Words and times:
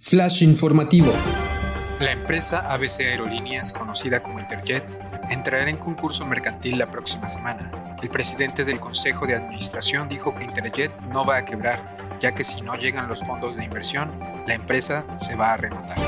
Flash 0.00 0.42
informativo. 0.42 1.12
La 1.98 2.12
empresa 2.12 2.60
ABC 2.72 3.00
Aerolíneas, 3.00 3.72
conocida 3.72 4.22
como 4.22 4.38
Interjet, 4.38 4.84
entrará 5.30 5.68
en 5.68 5.76
concurso 5.76 6.24
mercantil 6.24 6.78
la 6.78 6.88
próxima 6.88 7.28
semana. 7.28 7.70
El 8.00 8.08
presidente 8.08 8.64
del 8.64 8.78
Consejo 8.78 9.26
de 9.26 9.34
Administración 9.34 10.08
dijo 10.08 10.34
que 10.36 10.44
Interjet 10.44 10.92
no 11.12 11.26
va 11.26 11.38
a 11.38 11.44
quebrar, 11.44 11.96
ya 12.20 12.32
que 12.32 12.44
si 12.44 12.62
no 12.62 12.76
llegan 12.76 13.08
los 13.08 13.24
fondos 13.24 13.56
de 13.56 13.64
inversión, 13.64 14.16
la 14.46 14.54
empresa 14.54 15.04
se 15.16 15.34
va 15.34 15.52
a 15.52 15.56
rematar. 15.56 15.98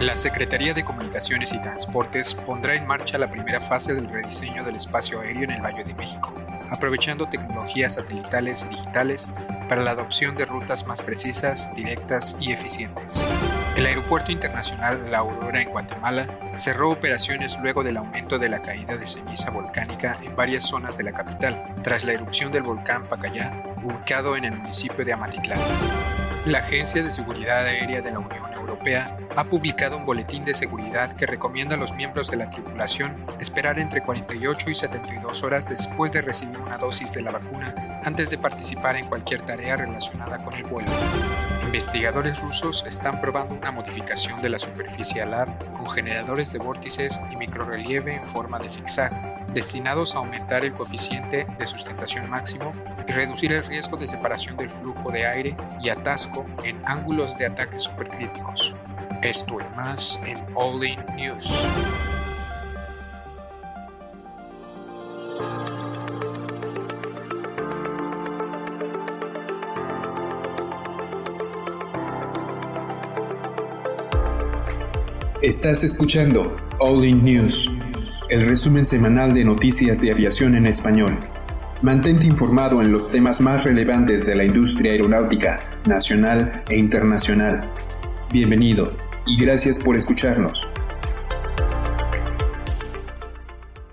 La 0.00 0.14
Secretaría 0.14 0.72
de 0.72 0.84
Comunicaciones 0.84 1.52
y 1.52 1.60
Transportes 1.60 2.36
pondrá 2.36 2.76
en 2.76 2.86
marcha 2.86 3.18
la 3.18 3.30
primera 3.30 3.60
fase 3.60 3.94
del 3.94 4.08
rediseño 4.08 4.62
del 4.62 4.76
espacio 4.76 5.20
aéreo 5.20 5.42
en 5.42 5.50
el 5.50 5.62
Valle 5.62 5.82
de 5.82 5.94
México, 5.94 6.32
aprovechando 6.70 7.26
tecnologías 7.26 7.94
satelitales 7.94 8.64
y 8.64 8.74
digitales 8.74 9.30
para 9.68 9.82
la 9.82 9.92
adopción 9.92 10.36
de 10.36 10.46
rutas 10.46 10.86
más 10.86 11.02
precisas, 11.02 11.74
directas 11.74 12.36
y 12.40 12.52
eficientes. 12.52 13.24
El 13.76 13.86
Aeropuerto 13.86 14.32
Internacional 14.32 15.10
La 15.10 15.18
Aurora 15.18 15.60
en 15.60 15.70
Guatemala 15.70 16.26
cerró 16.54 16.90
operaciones 16.90 17.58
luego 17.60 17.82
del 17.82 17.98
aumento 17.98 18.38
de 18.38 18.48
la 18.48 18.62
caída 18.62 18.96
de 18.96 19.06
ceniza 19.06 19.50
volcánica 19.50 20.18
en 20.22 20.34
varias 20.34 20.64
zonas 20.64 20.96
de 20.96 21.04
la 21.04 21.12
capital, 21.12 21.62
tras 21.82 22.04
la 22.04 22.12
erupción 22.12 22.52
del 22.52 22.62
volcán 22.62 23.08
Pacayá, 23.08 23.52
ubicado 23.82 24.36
en 24.36 24.46
el 24.46 24.56
municipio 24.56 25.04
de 25.04 25.12
Amatitlán. 25.12 25.60
La 26.46 26.58
Agencia 26.58 27.02
de 27.02 27.12
Seguridad 27.12 27.64
Aérea 27.64 28.00
de 28.02 28.12
la 28.12 28.20
Unión 28.20 28.55
Ha 29.36 29.44
publicado 29.44 29.96
un 29.96 30.06
boletín 30.06 30.44
de 30.44 30.54
seguridad 30.54 31.12
que 31.12 31.26
recomienda 31.26 31.74
a 31.74 31.78
los 31.78 31.94
miembros 31.94 32.30
de 32.30 32.36
la 32.36 32.50
tripulación 32.50 33.14
esperar 33.40 33.78
entre 33.78 34.02
48 34.02 34.70
y 34.70 34.74
72 34.74 35.42
horas 35.42 35.68
después 35.68 36.12
de 36.12 36.22
recibir 36.22 36.58
una 36.58 36.78
dosis 36.78 37.12
de 37.12 37.22
la 37.22 37.32
vacuna 37.32 37.74
antes 38.04 38.30
de 38.30 38.38
participar 38.38 38.96
en 38.96 39.06
cualquier 39.06 39.42
tarea 39.42 39.76
relacionada 39.76 40.42
con 40.44 40.54
el 40.54 40.64
vuelo. 40.64 40.90
Investigadores 41.76 42.40
rusos 42.40 42.82
están 42.88 43.20
probando 43.20 43.54
una 43.54 43.70
modificación 43.70 44.40
de 44.40 44.48
la 44.48 44.58
superficie 44.58 45.20
alar 45.20 45.58
con 45.76 45.90
generadores 45.90 46.50
de 46.50 46.58
vórtices 46.58 47.20
y 47.30 47.36
microrelieve 47.36 48.14
en 48.14 48.26
forma 48.26 48.58
de 48.58 48.70
zigzag, 48.70 49.52
destinados 49.52 50.14
a 50.14 50.20
aumentar 50.20 50.64
el 50.64 50.72
coeficiente 50.72 51.46
de 51.58 51.66
sustentación 51.66 52.30
máximo 52.30 52.72
y 53.06 53.12
reducir 53.12 53.52
el 53.52 53.62
riesgo 53.62 53.98
de 53.98 54.06
separación 54.06 54.56
del 54.56 54.70
flujo 54.70 55.12
de 55.12 55.26
aire 55.26 55.54
y 55.82 55.90
atasco 55.90 56.46
en 56.64 56.80
ángulos 56.86 57.36
de 57.36 57.44
ataque 57.44 57.78
supercríticos. 57.78 58.74
Esto 59.20 59.58
y 59.60 59.76
más 59.76 60.18
en 60.24 60.42
All 60.54 60.82
In 60.82 60.98
News. 61.14 61.52
Estás 75.46 75.84
escuchando 75.84 76.56
All 76.80 77.04
In 77.04 77.22
News, 77.22 77.70
el 78.30 78.48
resumen 78.48 78.84
semanal 78.84 79.32
de 79.32 79.44
noticias 79.44 80.00
de 80.00 80.10
aviación 80.10 80.56
en 80.56 80.66
español. 80.66 81.20
Mantente 81.82 82.24
informado 82.24 82.82
en 82.82 82.90
los 82.90 83.12
temas 83.12 83.40
más 83.40 83.62
relevantes 83.62 84.26
de 84.26 84.34
la 84.34 84.42
industria 84.42 84.90
aeronáutica, 84.90 85.80
nacional 85.86 86.64
e 86.68 86.76
internacional. 86.76 87.72
Bienvenido 88.32 88.92
y 89.24 89.38
gracias 89.40 89.78
por 89.78 89.94
escucharnos. 89.94 90.66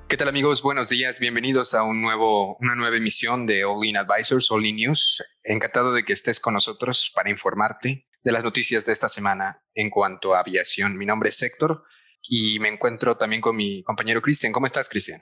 ¿Qué 0.08 0.18
tal 0.18 0.30
amigos? 0.30 0.64
Buenos 0.64 0.90
días, 0.90 1.20
bienvenidos 1.20 1.76
a 1.76 1.84
un 1.84 2.02
nuevo, 2.02 2.58
una 2.62 2.74
nueva 2.74 2.98
emisión 2.98 3.46
de 3.46 3.64
All 3.64 3.86
In 3.86 3.98
Advisors, 3.98 4.50
All 4.50 4.66
In 4.66 4.78
News. 4.78 5.24
Encantado 5.44 5.94
de 5.94 6.04
que 6.04 6.14
estés 6.14 6.40
con 6.40 6.56
nosotros 6.56 7.12
para 7.14 7.30
informarte 7.30 8.08
de 8.24 8.32
las 8.32 8.44
noticias 8.44 8.86
de 8.86 8.94
esta 8.94 9.10
semana 9.10 9.62
en 9.76 9.90
cuanto 9.90 10.34
a 10.34 10.40
aviación. 10.40 10.98
Mi 10.98 11.06
nombre 11.06 11.30
es 11.30 11.42
Héctor 11.42 11.84
y 12.22 12.60
me 12.60 12.70
encuentro 12.70 13.18
también 13.18 13.42
con 13.42 13.56
mi 13.56 13.84
compañero 13.84 14.22
Cristian. 14.22 14.54
¿Cómo 14.54 14.66
estás, 14.66 14.90
Cristian? 14.90 15.22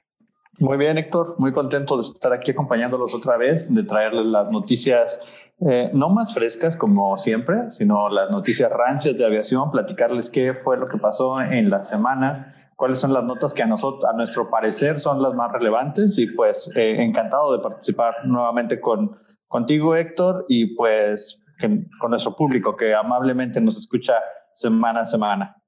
Muy 0.59 0.77
bien, 0.77 0.97
Héctor. 0.97 1.35
Muy 1.39 1.51
contento 1.53 1.97
de 1.97 2.03
estar 2.03 2.31
aquí 2.33 2.51
acompañándolos 2.51 3.15
otra 3.15 3.37
vez, 3.37 3.73
de 3.73 3.83
traerles 3.83 4.25
las 4.25 4.51
noticias 4.51 5.19
eh, 5.63 5.91
no 5.93 6.09
más 6.09 6.33
frescas 6.33 6.75
como 6.75 7.17
siempre, 7.17 7.71
sino 7.71 8.09
las 8.09 8.31
noticias 8.31 8.71
rancias 8.71 9.15
de 9.15 9.25
aviación, 9.25 9.69
platicarles 9.71 10.31
qué 10.31 10.55
fue 10.55 10.75
lo 10.75 10.87
que 10.87 10.97
pasó 10.97 11.39
en 11.39 11.69
la 11.69 11.83
semana, 11.83 12.55
cuáles 12.75 12.99
son 12.99 13.13
las 13.13 13.23
notas 13.23 13.53
que 13.53 13.61
a 13.61 13.67
nosotros, 13.67 14.03
a 14.11 14.17
nuestro 14.17 14.49
parecer, 14.49 14.99
son 14.99 15.21
las 15.21 15.35
más 15.35 15.51
relevantes 15.51 16.17
y 16.17 16.25
pues 16.25 16.67
eh, 16.75 16.95
encantado 16.99 17.55
de 17.55 17.61
participar 17.61 18.15
nuevamente 18.25 18.81
con 18.81 19.15
contigo, 19.47 19.95
Héctor, 19.95 20.45
y 20.47 20.75
pues 20.75 21.40
con 21.61 22.11
nuestro 22.11 22.35
público 22.35 22.75
que 22.75 22.93
amablemente 22.93 23.61
nos 23.61 23.77
escucha 23.77 24.15
semana 24.53 25.01
a 25.01 25.07
semana. 25.07 25.61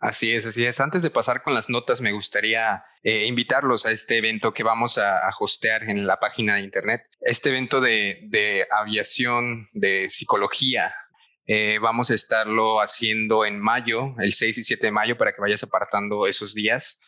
Así 0.00 0.32
es, 0.32 0.46
así 0.46 0.64
es. 0.64 0.80
Antes 0.80 1.02
de 1.02 1.10
pasar 1.10 1.42
con 1.42 1.52
las 1.52 1.68
notas, 1.68 2.00
me 2.00 2.12
gustaría 2.12 2.82
eh, 3.02 3.26
invitarlos 3.26 3.84
a 3.84 3.92
este 3.92 4.16
evento 4.16 4.54
que 4.54 4.62
vamos 4.62 4.96
a, 4.96 5.30
hostear 5.38 5.82
en 5.84 6.06
la 6.06 6.18
página 6.18 6.54
de 6.54 6.62
internet. 6.62 7.02
Este 7.20 7.50
evento 7.50 7.82
de, 7.82 8.66
aviación, 8.70 9.68
de 9.74 10.08
psicología, 10.08 10.94
eh, 11.46 11.78
vamos 11.82 12.10
a 12.10 12.14
estarlo 12.14 12.80
haciendo 12.80 13.44
en 13.44 13.60
mayo, 13.60 14.00
el 14.20 14.32
6 14.32 14.56
y 14.56 14.64
7 14.64 14.86
de 14.86 14.92
mayo, 14.92 15.18
para 15.18 15.32
que 15.32 15.42
vayas 15.42 15.62
apartando 15.62 16.26
esos 16.26 16.54
días. 16.54 17.02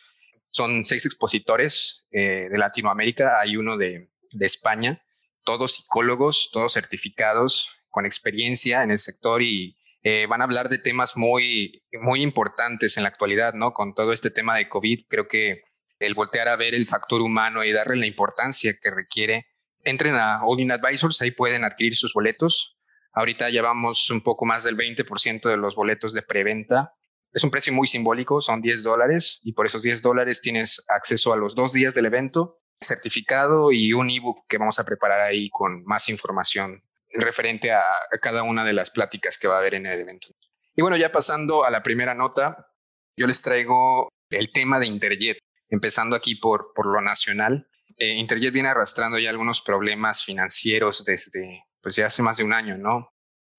Son 0.45 0.85
seis 0.85 1.03
expositores 1.07 2.05
eh, 2.11 2.47
de 2.51 2.57
Latinoamérica, 2.59 3.39
hay 3.41 3.57
uno 3.57 3.75
de, 3.75 4.07
de 4.33 4.45
España, 4.45 5.01
todos 5.43 5.77
psicólogos, 5.77 6.51
todos 6.51 6.73
certificados, 6.73 7.71
con 7.93 8.07
experiencia 8.07 8.81
en 8.81 8.89
el 8.89 8.97
sector 8.97 9.43
y 9.43 9.77
eh, 10.01 10.25
van 10.27 10.41
a 10.41 10.45
hablar 10.45 10.67
de 10.67 10.79
temas 10.79 11.15
muy, 11.15 11.71
muy 12.01 12.23
importantes 12.23 12.97
en 12.97 13.03
la 13.03 13.09
actualidad, 13.09 13.53
¿no? 13.53 13.71
Con 13.71 13.93
todo 13.93 14.11
este 14.11 14.31
tema 14.31 14.57
de 14.57 14.67
COVID, 14.67 15.05
creo 15.07 15.27
que 15.27 15.61
el 15.99 16.15
voltear 16.15 16.47
a 16.47 16.55
ver 16.55 16.73
el 16.73 16.87
factor 16.87 17.21
humano 17.21 17.63
y 17.63 17.71
darle 17.71 17.97
la 17.97 18.07
importancia 18.07 18.73
que 18.81 18.89
requiere. 18.89 19.45
Entren 19.83 20.15
a 20.15 20.41
In 20.57 20.71
Advisors, 20.71 21.21
ahí 21.21 21.31
pueden 21.31 21.63
adquirir 21.63 21.95
sus 21.95 22.13
boletos. 22.13 22.77
Ahorita 23.13 23.51
llevamos 23.51 24.09
un 24.09 24.21
poco 24.21 24.45
más 24.45 24.63
del 24.63 24.75
20% 24.75 25.47
de 25.47 25.57
los 25.57 25.75
boletos 25.75 26.13
de 26.13 26.23
preventa. 26.23 26.95
Es 27.31 27.43
un 27.43 27.51
precio 27.51 27.73
muy 27.73 27.87
simbólico, 27.87 28.41
son 28.41 28.59
10 28.59 28.81
dólares 28.81 29.39
y 29.43 29.53
por 29.53 29.67
esos 29.67 29.83
10 29.83 30.01
dólares 30.01 30.41
tienes 30.41 30.83
acceso 30.89 31.31
a 31.31 31.37
los 31.37 31.53
dos 31.53 31.73
días 31.73 31.93
del 31.93 32.07
evento, 32.07 32.57
certificado 32.81 33.71
y 33.71 33.93
un 33.93 34.09
ebook 34.09 34.47
que 34.49 34.57
vamos 34.57 34.79
a 34.79 34.83
preparar 34.83 35.21
ahí 35.21 35.49
con 35.49 35.85
más 35.85 36.09
información 36.09 36.83
referente 37.13 37.71
a, 37.71 37.83
cada 38.21 38.43
una 38.43 38.65
de 38.65 38.73
las 38.73 38.91
pláticas 38.91 39.37
que 39.37 39.47
va 39.47 39.55
a 39.55 39.59
haber 39.59 39.75
en 39.75 39.85
el 39.85 39.99
evento. 39.99 40.27
Y 40.75 40.81
bueno, 40.81 40.97
ya 40.97 41.11
pasando 41.11 41.65
a 41.65 41.71
la 41.71 41.83
primera 41.83 42.13
nota, 42.13 42.67
yo 43.15 43.27
les 43.27 43.41
traigo 43.41 44.09
el 44.29 44.51
tema 44.51 44.79
de 44.79 44.87
Interjet, 44.87 45.37
empezando 45.69 46.15
aquí 46.15 46.35
por, 46.35 46.73
por 46.73 46.87
lo 46.87 47.01
nacional. 47.01 47.67
Eh, 47.97 48.15
Interjet 48.15 48.53
viene 48.53 48.69
arrastrando 48.69 49.19
ya 49.19 49.29
algunos 49.29 49.61
problemas 49.61 50.23
financieros 50.23 51.05
desde, 51.05 51.63
pues 51.81 51.95
ya 51.95 52.07
hace 52.07 52.23
más 52.23 52.37
de 52.37 52.43
un 52.43 52.53
año, 52.53 52.77
¿no? 52.77 53.09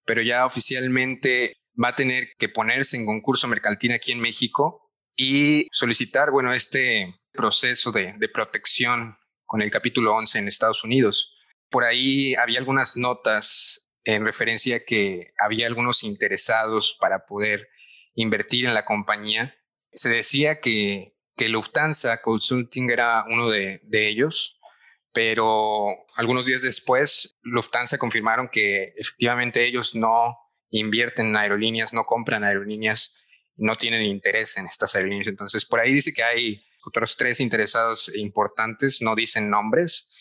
Pero 0.05 0.23
ya 0.23 0.45
oficialmente 0.45 1.53
va 1.83 1.89
a 1.89 1.97
tener 1.97 2.29
que 2.39 2.49
ponerse 2.49 2.97
en 2.97 3.07
concurso 3.07 3.47
mercantil 3.47 3.93
aquí 3.93 4.13
en 4.13 4.21
México 4.21 4.91
y 5.17 5.69
solicitar, 5.71 6.31
bueno, 6.31 6.53
este 6.53 7.15
proceso 7.33 7.93
de, 7.93 8.15
de 8.19 8.29
protección 8.29 9.17
con 9.45 9.63
el 9.63 9.71
capítulo 9.71 10.15
11 10.15 10.41
en 10.41 10.49
Estados 10.49 10.83
Unidos 10.83 11.34
por 11.71 11.85
ahí 11.85 12.35
había 12.35 12.59
algunas 12.59 12.97
notas 12.97 13.91
en 14.05 14.25
referencia 14.25 14.77
a 14.77 14.81
que 14.81 15.33
había 15.39 15.67
algunos 15.67 16.05
interesados 16.05 16.97
para 17.01 17.25
poder 17.27 17.69
invertir 18.15 18.67
en 18.67 18.75
la 18.75 18.85
compañía. 18.85 19.55
Se 19.93 20.09
decía 20.09 20.61
que, 20.61 21.13
que 21.37 21.49
Lufthansa 21.49 22.21
Consulting 22.21 22.91
era 22.91 23.25
uno 23.29 23.49
de, 23.49 23.81
de 23.85 24.09
ellos, 24.09 24.61
pero 25.13 25.89
algunos 26.17 26.47
días 26.47 26.63
después 26.63 27.37
Lufthansa 27.43 27.99
confirmaron 27.99 28.49
que 28.49 28.93
efectivamente 28.97 29.65
ellos 29.65 29.95
no 29.95 30.37
invierten 30.71 31.27
en 31.27 31.37
aerolíneas, 31.37 31.93
no 31.93 32.05
compran 32.05 32.45
aerolíneas, 32.45 33.17
no 33.57 33.77
tienen 33.77 34.03
interés 34.03 34.57
en 34.59 34.67
estas 34.67 34.95
aerolíneas. 34.95 35.29
Entonces, 35.29 35.65
por 35.65 35.81
ahí 35.81 35.95
dice 35.95 36.13
que 36.13 36.25
hay 36.25 36.65
otros 36.85 37.17
tres 37.17 37.41
interesados 37.41 38.11
importantes, 38.15 39.01
no 39.01 39.15
dicen 39.15 39.51
nombres, 39.51 40.14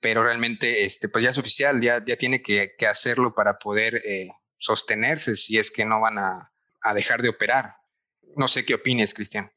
pero 0.00 0.22
realmente 0.22 0.84
este, 0.84 1.08
pues 1.08 1.24
ya 1.24 1.30
es 1.30 1.38
oficial, 1.38 1.80
ya, 1.80 2.04
ya 2.04 2.16
tiene 2.16 2.42
que, 2.42 2.74
que 2.78 2.86
hacerlo 2.86 3.34
para 3.34 3.58
poder 3.58 3.96
eh, 3.96 4.28
sostenerse 4.56 5.36
si 5.36 5.58
es 5.58 5.70
que 5.70 5.84
no 5.84 6.00
van 6.00 6.18
a, 6.18 6.52
a, 6.82 6.94
dejar 6.94 7.22
de 7.22 7.30
operar. 7.30 7.72
No 8.36 8.48
sé 8.48 8.64
qué 8.64 8.74
opines, 8.74 9.14
Cristian. 9.14 9.50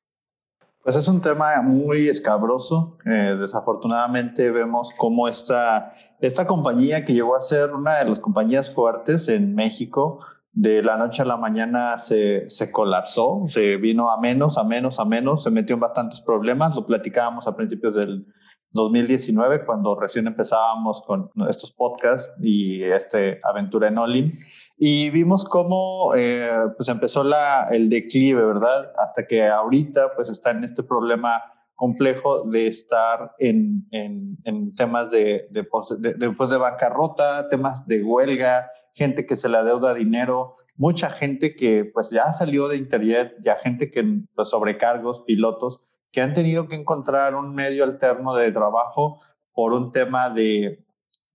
Pues 0.83 0.95
es 0.95 1.07
un 1.07 1.21
tema 1.21 1.61
muy 1.61 2.09
escabroso. 2.09 2.97
Eh, 3.05 3.37
desafortunadamente 3.39 4.49
vemos 4.49 4.91
cómo 4.97 5.27
esta, 5.27 5.93
esta 6.19 6.47
compañía 6.47 7.05
que 7.05 7.13
llegó 7.13 7.35
a 7.35 7.41
ser 7.41 7.71
una 7.71 7.99
de 7.99 8.09
las 8.09 8.19
compañías 8.19 8.73
fuertes 8.73 9.27
en 9.27 9.53
México, 9.53 10.25
de 10.53 10.81
la 10.81 10.97
noche 10.97 11.21
a 11.21 11.25
la 11.25 11.37
mañana 11.37 11.97
se, 11.99 12.49
se 12.49 12.71
colapsó, 12.71 13.45
se 13.47 13.77
vino 13.77 14.11
a 14.11 14.19
menos, 14.19 14.57
a 14.57 14.63
menos, 14.63 14.99
a 14.99 15.05
menos, 15.05 15.43
se 15.43 15.51
metió 15.51 15.75
en 15.75 15.81
bastantes 15.81 16.19
problemas. 16.19 16.75
Lo 16.75 16.85
platicábamos 16.85 17.47
a 17.47 17.55
principios 17.55 17.95
del, 17.95 18.25
2019, 18.73 19.65
cuando 19.65 19.99
recién 19.99 20.27
empezábamos 20.27 21.01
con 21.01 21.29
estos 21.49 21.71
podcasts 21.71 22.31
y 22.41 22.83
esta 22.83 23.17
aventura 23.43 23.89
en 23.89 23.97
Olin. 23.97 24.33
y 24.77 25.09
vimos 25.09 25.45
cómo 25.45 26.13
eh, 26.15 26.49
pues 26.77 26.89
empezó 26.89 27.23
la, 27.23 27.67
el 27.71 27.89
declive, 27.89 28.43
¿verdad? 28.45 28.91
Hasta 28.97 29.27
que 29.27 29.47
ahorita 29.47 30.15
pues 30.15 30.29
está 30.29 30.51
en 30.51 30.63
este 30.63 30.83
problema 30.83 31.41
complejo 31.81 32.43
de 32.43 32.67
estar 32.67 33.33
en, 33.39 33.87
en, 33.89 34.37
en 34.43 34.75
temas 34.75 35.09
de, 35.09 35.47
de, 35.49 35.61
de, 35.61 35.63
pues, 35.63 35.89
de, 35.99 36.57
bancarrota, 36.57 37.49
temas 37.49 37.87
de 37.87 38.03
huelga, 38.03 38.69
gente 38.93 39.25
que 39.25 39.35
se 39.35 39.49
le 39.49 39.57
adeuda 39.57 39.95
dinero, 39.95 40.57
mucha 40.75 41.09
gente 41.09 41.55
que 41.55 41.85
pues 41.85 42.11
ya 42.11 42.31
salió 42.33 42.67
de 42.67 42.77
Interjet, 42.77 43.33
ya 43.41 43.55
gente 43.55 43.89
que 43.89 44.05
pues, 44.35 44.49
sobrecargos, 44.49 45.21
pilotos, 45.21 45.81
que 46.11 46.21
han 46.21 46.33
tenido 46.33 46.67
que 46.67 46.75
encontrar 46.75 47.35
un 47.35 47.53
medio 47.53 47.83
alterno 47.83 48.35
de 48.35 48.51
trabajo 48.51 49.19
por 49.53 49.73
un 49.73 49.91
tema 49.91 50.29
de, 50.29 50.83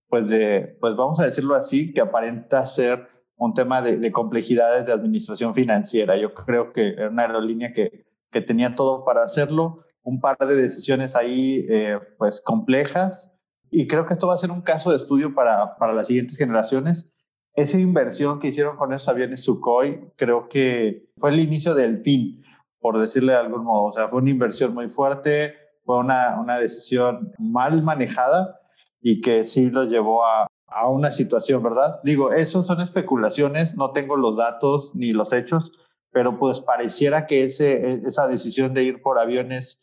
pues 0.07 0.27
de, 0.27 0.77
pues 0.79 0.95
vamos 0.95 1.19
a 1.19 1.25
decirlo 1.25 1.55
así, 1.55 1.93
que 1.93 2.01
aparenta 2.01 2.65
ser 2.67 3.07
un 3.35 3.53
tema 3.53 3.81
de, 3.81 3.97
de 3.97 4.11
complejidades 4.11 4.85
de 4.85 4.93
administración 4.93 5.53
financiera. 5.53 6.17
Yo 6.17 6.33
creo 6.33 6.73
que 6.73 6.89
era 6.89 7.09
una 7.09 7.23
aerolínea 7.23 7.73
que, 7.73 8.05
que 8.31 8.41
tenía 8.41 8.75
todo 8.75 9.05
para 9.05 9.23
hacerlo, 9.23 9.83
un 10.03 10.19
par 10.21 10.37
de 10.37 10.55
decisiones 10.55 11.15
ahí 11.15 11.65
eh, 11.69 11.99
pues 12.17 12.41
complejas 12.41 13.31
y 13.69 13.87
creo 13.87 14.05
que 14.05 14.13
esto 14.13 14.27
va 14.27 14.35
a 14.35 14.37
ser 14.37 14.51
un 14.51 14.61
caso 14.61 14.91
de 14.91 14.97
estudio 14.97 15.33
para, 15.33 15.75
para 15.77 15.93
las 15.93 16.07
siguientes 16.07 16.37
generaciones. 16.37 17.09
Esa 17.53 17.79
inversión 17.79 18.39
que 18.39 18.49
hicieron 18.49 18.77
con 18.77 18.93
esos 18.93 19.07
aviones 19.09 19.43
Sukhoi 19.43 20.11
creo 20.15 20.47
que 20.47 21.09
fue 21.17 21.31
el 21.31 21.39
inicio 21.39 21.75
del 21.75 22.01
fin, 22.03 22.43
por 22.79 22.99
decirle 22.99 23.33
de 23.33 23.39
algún 23.39 23.63
modo. 23.63 23.85
O 23.85 23.91
sea, 23.91 24.09
fue 24.09 24.19
una 24.19 24.29
inversión 24.29 24.73
muy 24.73 24.89
fuerte, 24.89 25.55
fue 25.85 25.97
una, 25.97 26.39
una 26.39 26.57
decisión 26.59 27.31
mal 27.37 27.81
manejada 27.83 28.59
y 29.01 29.21
que 29.21 29.45
sí 29.45 29.69
lo 29.69 29.85
llevó 29.85 30.25
a, 30.25 30.47
a 30.67 30.87
una 30.87 31.11
situación, 31.11 31.63
¿verdad? 31.63 31.99
Digo, 32.03 32.33
eso 32.33 32.63
son 32.63 32.81
especulaciones, 32.81 33.75
no 33.75 33.91
tengo 33.91 34.17
los 34.17 34.37
datos 34.37 34.91
ni 34.95 35.11
los 35.11 35.33
hechos, 35.33 35.71
pero 36.11 36.37
pues 36.39 36.59
pareciera 36.61 37.25
que 37.25 37.45
ese, 37.45 38.01
esa 38.05 38.27
decisión 38.27 38.73
de 38.73 38.83
ir 38.83 39.01
por 39.01 39.19
aviones 39.19 39.79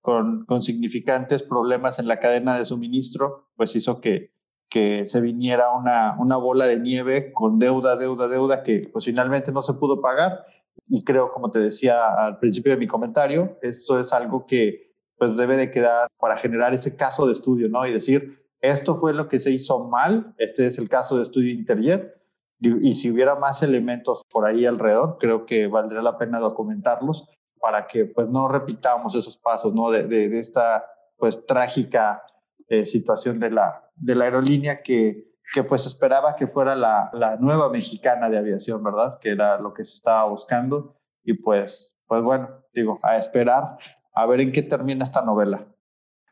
con, 0.00 0.44
con, 0.46 0.62
significantes 0.62 1.42
problemas 1.42 1.98
en 1.98 2.08
la 2.08 2.20
cadena 2.20 2.58
de 2.58 2.66
suministro, 2.66 3.48
pues 3.56 3.74
hizo 3.74 4.00
que, 4.00 4.32
que 4.70 5.08
se 5.08 5.20
viniera 5.20 5.72
una, 5.72 6.16
una 6.18 6.36
bola 6.36 6.66
de 6.66 6.80
nieve 6.80 7.32
con 7.32 7.58
deuda, 7.58 7.96
deuda, 7.96 8.28
deuda 8.28 8.62
que 8.62 8.88
pues 8.92 9.06
finalmente 9.06 9.52
no 9.52 9.62
se 9.62 9.74
pudo 9.74 10.00
pagar. 10.00 10.44
Y 10.86 11.04
creo, 11.04 11.32
como 11.32 11.50
te 11.50 11.58
decía 11.58 12.14
al 12.14 12.38
principio 12.38 12.72
de 12.72 12.78
mi 12.78 12.86
comentario, 12.86 13.58
esto 13.62 14.00
es 14.00 14.12
algo 14.12 14.46
que 14.46 14.88
pues 15.18 15.36
debe 15.36 15.56
de 15.56 15.70
quedar 15.70 16.08
para 16.18 16.36
generar 16.36 16.74
ese 16.74 16.96
caso 16.96 17.26
de 17.26 17.32
estudio, 17.32 17.68
¿no? 17.68 17.84
Y 17.86 17.92
decir, 17.92 18.38
esto 18.60 18.98
fue 19.00 19.12
lo 19.14 19.28
que 19.28 19.40
se 19.40 19.50
hizo 19.50 19.84
mal, 19.88 20.34
este 20.38 20.66
es 20.66 20.78
el 20.78 20.88
caso 20.88 21.16
de 21.16 21.24
estudio 21.24 21.52
Interjet, 21.52 22.14
y, 22.60 22.88
y 22.90 22.94
si 22.94 23.10
hubiera 23.10 23.34
más 23.34 23.62
elementos 23.62 24.24
por 24.30 24.46
ahí 24.46 24.64
alrededor, 24.64 25.18
creo 25.18 25.44
que 25.46 25.66
valdría 25.66 26.02
la 26.02 26.18
pena 26.18 26.38
documentarlos 26.38 27.28
para 27.60 27.86
que 27.86 28.06
pues 28.06 28.28
no 28.28 28.48
repitamos 28.48 29.14
esos 29.14 29.36
pasos, 29.36 29.74
¿no? 29.74 29.90
De, 29.90 30.06
de, 30.06 30.38
esta 30.38 30.84
pues 31.16 31.44
trágica 31.46 32.22
eh, 32.68 32.86
situación 32.86 33.40
de 33.40 33.50
la, 33.50 33.84
de 33.96 34.14
la 34.14 34.24
aerolínea 34.24 34.82
que, 34.82 35.27
que 35.52 35.62
pues 35.64 35.86
esperaba 35.86 36.36
que 36.36 36.46
fuera 36.46 36.74
la, 36.74 37.10
la, 37.12 37.36
nueva 37.36 37.70
mexicana 37.70 38.28
de 38.28 38.38
aviación, 38.38 38.82
¿verdad? 38.82 39.18
Que 39.20 39.30
era 39.30 39.58
lo 39.58 39.72
que 39.72 39.84
se 39.84 39.94
estaba 39.94 40.24
buscando 40.24 40.96
y 41.24 41.34
pues, 41.34 41.94
pues 42.06 42.22
bueno, 42.22 42.64
digo, 42.72 42.98
a 43.02 43.16
esperar 43.16 43.78
a 44.14 44.26
ver 44.26 44.40
en 44.40 44.52
qué 44.52 44.62
termina 44.62 45.04
esta 45.04 45.22
novela. 45.22 45.66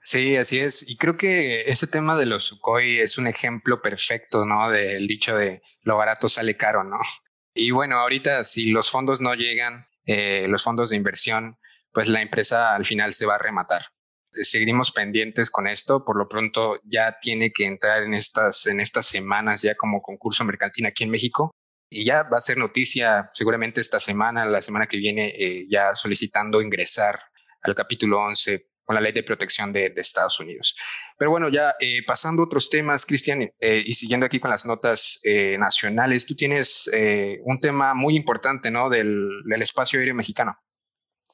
Sí, 0.03 0.37
así 0.37 0.61
es. 0.61 0.89
Y 0.89 0.97
creo 0.97 1.17
que 1.17 1.63
ese 1.63 1.87
tema 1.87 2.17
de 2.17 2.27
los 2.27 2.45
Sukhoi 2.45 2.99
es 2.99 3.19
un 3.19 3.27
ejemplo 3.27 3.83
perfecto, 3.83 4.45
¿no? 4.45 4.71
Del 4.71 5.07
dicho 5.07 5.37
de 5.37 5.63
lo 5.83 5.97
barato 5.97 6.29
sale 6.29 6.57
caro, 6.57 6.85
¿no? 6.85 6.99
Y 7.55 7.71
bueno, 7.71 7.97
ahorita 7.97 8.45
si 8.45 8.71
los 8.71 8.91
fondos 8.91 9.21
no 9.21 9.35
llegan, 9.35 9.87
eh, 10.05 10.47
los 10.49 10.63
fondos 10.63 10.91
de 10.91 10.97
inversión, 10.97 11.59
pues 11.93 12.09
la 12.09 12.23
empresa 12.23 12.75
al 12.75 12.85
final 12.85 13.15
se 13.15 13.27
va 13.27 13.37
a 13.37 13.39
rematar. 13.39 13.83
Eh, 14.37 14.45
seguimos 14.45 14.93
pendientes 14.93 15.51
con 15.51 15.67
esto. 15.67 16.05
Por 16.05 16.17
lo 16.17 16.29
pronto 16.29 16.81
ya 16.85 17.19
tiene 17.21 17.51
que 17.51 17.67
entrar 17.67 18.03
en 18.03 18.15
estas, 18.15 18.67
en 18.67 18.81
estas 18.81 19.07
semanas 19.07 19.63
ya 19.63 19.75
como 19.75 20.03
concurso 20.03 20.45
mercantil 20.45 20.87
aquí 20.87 21.05
en 21.05 21.11
México. 21.11 21.53
Y 21.89 22.05
ya 22.05 22.25
va 22.25 22.39
a 22.39 22.41
ser 22.41 22.59
noticia 22.59 23.31
seguramente 23.33 23.81
esta 23.81 24.01
semana, 24.01 24.45
la 24.45 24.61
semana 24.61 24.87
que 24.87 24.97
viene, 24.99 25.29
eh, 25.39 25.67
ya 25.71 25.95
solicitando 25.95 26.61
ingresar 26.61 27.21
al 27.63 27.75
capítulo 27.75 28.21
11 28.21 28.71
con 28.85 28.95
la 28.95 29.01
ley 29.01 29.13
de 29.13 29.23
protección 29.23 29.73
de, 29.73 29.93
Estados 29.97 30.39
Unidos. 30.41 30.77
Pero 31.19 31.31
bueno, 31.31 31.49
ya 31.49 31.75
eh, 31.81 32.03
pasando 32.07 32.43
a 32.43 32.47
otros 32.47 32.71
temas, 32.71 33.05
Cristian, 33.07 33.43
eh, 33.43 33.83
y 33.85 33.95
siguiendo 33.95 34.27
aquí 34.27 34.39
con 34.39 34.51
las 34.51 34.65
notas 34.65 35.21
nacionales, 35.59 36.27
tú 36.27 36.37
tienes 36.37 36.89
un 37.45 37.61
tema 37.61 37.95
muy 37.95 38.17
importante, 38.17 38.71
¿no? 38.71 38.89
Del, 38.89 39.43
espacio 39.61 39.99
aéreo 39.99 40.15
mexicano. 40.15 40.57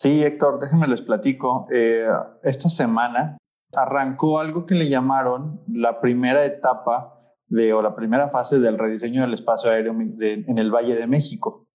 Sí, 0.02 0.24
Héctor, 0.24 0.58
déjenme 0.58 0.88
les 0.88 1.00
platico. 1.00 1.68
Eh, 1.70 2.08
esta 2.42 2.68
semana 2.68 3.38
arrancó 3.72 4.40
algo 4.40 4.66
que 4.66 4.74
le 4.74 4.88
llamaron 4.88 5.60
la 5.68 6.00
primera 6.00 6.44
etapa 6.44 7.20
de, 7.46 7.72
o 7.72 7.82
la 7.82 7.94
primera 7.94 8.28
fase 8.28 8.58
del 8.58 8.78
rediseño 8.78 9.20
del 9.20 9.34
espacio 9.34 9.70
aéreo 9.70 9.94
de, 9.96 10.44
en 10.48 10.58
el 10.58 10.72
Valle 10.72 10.96
de 10.96 11.06
México. 11.06 11.68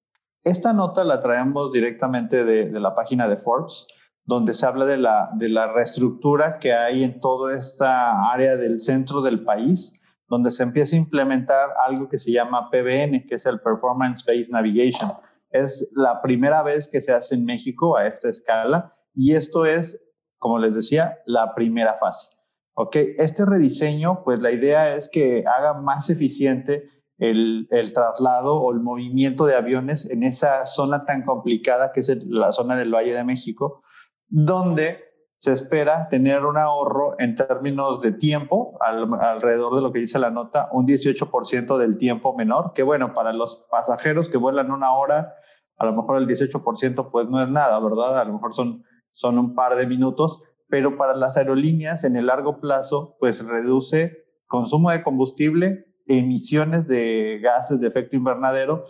Esta 0.44 0.74
nota 0.74 1.06
la 1.06 1.21
traemos 1.21 1.71
directamente 1.71 2.44
de, 2.44 2.69
de 2.69 2.79
la 2.81 2.95
página 2.95 3.29
de 3.29 3.38
Forbes 3.38 3.88
donde 4.25 4.53
se 4.53 4.65
habla 4.65 4.83
de 4.83 4.97
la, 4.97 5.29
de 5.35 5.47
la 5.47 5.71
reestructura 5.71 6.59
que 6.59 6.74
hay 6.74 7.06
en 7.06 7.21
toda 7.21 7.57
esta 7.57 8.29
área 8.29 8.57
del 8.57 8.81
centro 8.81 9.21
del 9.21 9.45
país, 9.45 9.94
donde 10.27 10.51
se 10.51 10.63
empieza 10.63 10.97
a 10.97 11.00
implementar 11.00 11.69
algo 11.85 12.09
que 12.09 12.19
se 12.19 12.33
llama 12.33 12.69
PBN, 12.69 13.25
que 13.25 13.35
es 13.35 13.45
el 13.45 13.62
Performance 13.62 14.25
Based 14.27 14.50
Navigation. 14.50 15.13
Es 15.52 15.88
la 15.94 16.22
primera 16.22 16.64
vez 16.64 16.88
que 16.88 17.02
se 17.02 17.12
hace 17.12 17.36
en 17.36 17.46
México 17.46 17.98
a 17.98 18.08
esta 18.08 18.30
escala 18.30 18.96
y 19.14 19.34
esto 19.34 19.66
es, 19.66 20.00
como 20.38 20.60
les 20.60 20.76
decía, 20.76 21.20
la 21.26 21.56
primera 21.56 21.96
fase. 21.96 22.28
¿Ok? 22.74 22.96
Este 23.18 23.46
rediseño, 23.46 24.24
pues 24.24 24.42
la 24.42 24.52
idea 24.52 24.96
es 24.96 25.10
que 25.10 25.44
haga 25.48 25.74
más 25.74 26.10
eficiente 26.10 26.88
el, 27.18 27.68
el, 27.72 27.94
traslado 27.94 28.62
o 28.62 28.72
el 28.72 28.80
movimiento 28.80 29.48
de 29.48 29.56
aviones 29.56 30.08
en 30.08 30.22
esa 30.22 30.68
zona 30.68 31.04
tan 31.06 31.24
complicada 31.24 31.92
que 31.92 32.02
es 32.02 32.24
la 32.26 32.54
zona 32.54 32.78
del 32.78 32.94
Valle 32.94 33.14
de 33.14 33.24
México, 33.24 33.82
donde 34.28 35.06
se 35.38 35.51
espera 35.54 36.10
tener 36.10 36.45
un 36.45 36.57
ahorro 36.57 37.12
en 37.19 37.36
términos 37.36 38.01
de 38.01 38.12
tiempo, 38.12 38.78
al, 38.81 39.07
alrededor 39.19 39.75
de 39.75 39.81
lo 39.81 39.92
que 39.92 40.00
dice 40.00 40.18
la 40.18 40.31
nota, 40.31 40.69
un 40.72 40.88
18% 40.88 41.78
del 41.78 41.98
tiempo 41.98 42.36
menor, 42.36 42.74
que 42.74 42.84
bueno, 42.84 43.13
para 43.13 43.34
los 43.34 43.68
pasajeros 43.69 44.30
que 44.30 44.38
vuelan 44.38 44.72
una 44.72 44.94
hora, 44.94 45.36
a 45.78 45.86
lo 45.86 45.94
mejor 45.94 46.18
el 46.18 46.28
18% 46.28 47.12
pues 47.12 47.30
no 47.30 47.41
es 47.41 47.50
nada, 47.50 47.79
¿verdad? 47.79 48.20
A 48.20 48.25
lo 48.25 48.34
mejor 48.34 48.56
son, 48.56 48.84
son 49.12 49.38
un 49.38 49.53
par 49.53 49.75
de 49.75 49.86
minutos, 49.86 50.41
pero 50.70 50.98
para 50.98 51.15
las 51.15 51.38
aerolíneas 51.38 52.03
en 52.03 52.15
el 52.15 52.27
largo 52.27 52.60
plazo 52.60 53.15
pues 53.20 53.46
reduce 53.46 54.25
consumo 54.48 54.89
de 54.89 55.03
combustible, 55.03 55.86
emisiones 56.08 56.88
de 56.88 57.39
gases 57.44 57.79
de 57.79 57.88
efecto 57.88 58.15
invernadero 58.15 58.86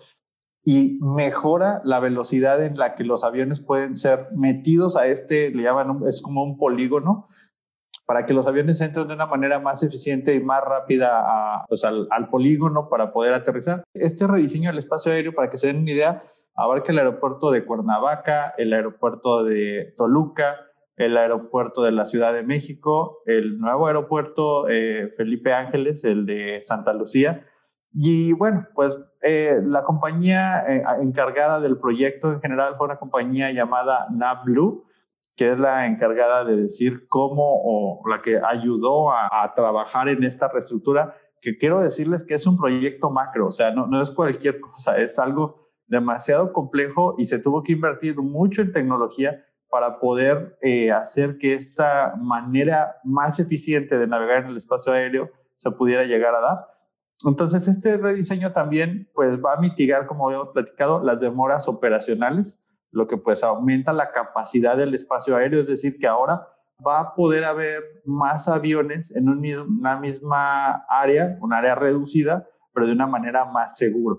y 0.69 0.99
mejora 0.99 1.79
la 1.85 2.01
velocidad 2.01 2.61
en 2.61 2.77
la 2.77 2.95
que 2.95 3.05
los 3.05 3.23
aviones 3.23 3.61
pueden 3.61 3.95
ser 3.95 4.27
metidos 4.35 4.97
a 4.97 5.07
este, 5.07 5.49
le 5.51 5.63
llaman, 5.63 6.01
es 6.05 6.21
como 6.21 6.43
un 6.43 6.57
polígono, 6.57 7.25
para 8.05 8.25
que 8.25 8.33
los 8.33 8.47
aviones 8.47 8.81
entren 8.81 9.07
de 9.07 9.13
una 9.13 9.27
manera 9.27 9.61
más 9.61 9.81
eficiente 9.81 10.35
y 10.35 10.43
más 10.43 10.61
rápida 10.61 11.63
pues 11.69 11.85
al, 11.85 12.09
al, 12.11 12.29
polígono 12.29 12.89
para 12.89 13.13
poder 13.13 13.33
aterrizar. 13.33 13.85
Este 13.93 14.27
rediseño 14.27 14.69
del 14.69 14.79
espacio 14.79 15.13
aéreo, 15.13 15.33
para 15.33 15.49
que 15.49 15.57
se 15.57 15.67
den 15.67 15.83
una 15.83 15.91
idea, 15.91 16.23
abarca 16.53 16.91
el 16.91 16.97
aeropuerto 16.97 17.49
de 17.49 17.63
Cuernavaca, 17.63 18.53
el 18.57 18.73
aeropuerto 18.73 19.45
de 19.45 19.93
Toluca, 19.95 20.57
el 20.97 21.15
aeropuerto 21.15 21.81
de 21.81 21.93
la 21.93 22.07
Ciudad 22.07 22.33
de 22.33 22.43
México, 22.43 23.19
el 23.25 23.57
nuevo 23.57 23.87
aeropuerto 23.87 24.67
eh, 24.67 25.13
Felipe 25.15 25.53
Ángeles, 25.53 26.03
el 26.03 26.25
de 26.25 26.59
Santa 26.65 26.91
Lucía, 26.91 27.45
y 27.99 28.33
bueno, 28.33 28.67
pues 28.75 28.95
eh, 29.21 29.59
la 29.63 29.83
compañía 29.83 30.63
eh, 30.67 30.83
encargada 31.01 31.59
del 31.59 31.79
proyecto 31.79 32.31
en 32.31 32.41
general 32.41 32.75
fue 32.77 32.85
una 32.85 32.97
compañía 32.97 33.51
llamada 33.51 34.05
NavBlue, 34.11 34.85
que 35.35 35.51
es 35.51 35.59
la 35.59 35.87
encargada 35.87 36.45
de 36.45 36.57
decir 36.57 37.07
cómo 37.07 37.61
o 37.63 38.07
la 38.07 38.21
que 38.21 38.39
ayudó 38.47 39.11
a, 39.11 39.27
a, 39.43 39.53
trabajar 39.55 40.09
en 40.09 40.23
esta 40.23 40.47
reestructura, 40.47 41.15
que 41.41 41.57
quiero 41.57 41.81
decirles 41.81 42.23
que 42.23 42.35
es 42.35 42.45
un 42.45 42.57
proyecto 42.57 43.09
macro, 43.09 43.47
o 43.47 43.51
sea, 43.51 43.71
no, 43.71 43.87
no 43.87 44.01
es 44.01 44.11
cualquier 44.11 44.59
cosa, 44.61 44.97
es 44.97 45.17
algo 45.17 45.67
demasiado 45.87 46.53
complejo 46.53 47.15
y 47.17 47.25
se 47.25 47.39
tuvo 47.39 47.63
que 47.63 47.71
invertir 47.71 48.17
mucho 48.17 48.61
en 48.61 48.73
tecnología 48.73 49.43
para 49.69 49.99
poder 49.99 50.57
eh, 50.61 50.91
hacer 50.91 51.37
que 51.39 51.53
esta 51.53 52.13
manera 52.17 52.97
más 53.03 53.39
eficiente 53.39 53.97
de 53.97 54.07
navegar 54.07 54.43
en 54.43 54.51
el 54.51 54.57
espacio 54.57 54.93
aéreo 54.93 55.29
se 55.57 55.71
pudiera 55.71 56.03
llegar 56.03 56.35
a 56.35 56.41
dar. 56.41 56.76
Entonces, 57.25 57.67
este 57.67 57.97
rediseño 57.97 58.53
también 58.53 59.09
pues, 59.13 59.39
va 59.43 59.53
a 59.53 59.59
mitigar, 59.59 60.05
como 60.05 60.27
habíamos 60.27 60.49
platicado, 60.49 61.03
las 61.03 61.19
demoras 61.19 61.67
operacionales, 61.67 62.61
lo 62.91 63.07
que 63.07 63.17
pues 63.17 63.43
aumenta 63.43 63.91
la 63.91 64.11
capacidad 64.11 64.77
del 64.77 64.93
espacio 64.93 65.35
aéreo, 65.35 65.61
es 65.61 65.67
decir, 65.67 65.97
que 65.97 66.07
ahora 66.07 66.47
va 66.85 66.99
a 66.99 67.15
poder 67.15 67.43
haber 67.43 67.83
más 68.05 68.47
aviones 68.47 69.11
en 69.15 69.29
un 69.29 69.43
una 69.79 69.97
misma 69.97 70.85
área, 70.89 71.37
un 71.41 71.53
área 71.53 71.75
reducida, 71.75 72.47
pero 72.73 72.85
de 72.85 72.93
una 72.93 73.07
manera 73.07 73.45
más 73.45 73.77
segura. 73.77 74.17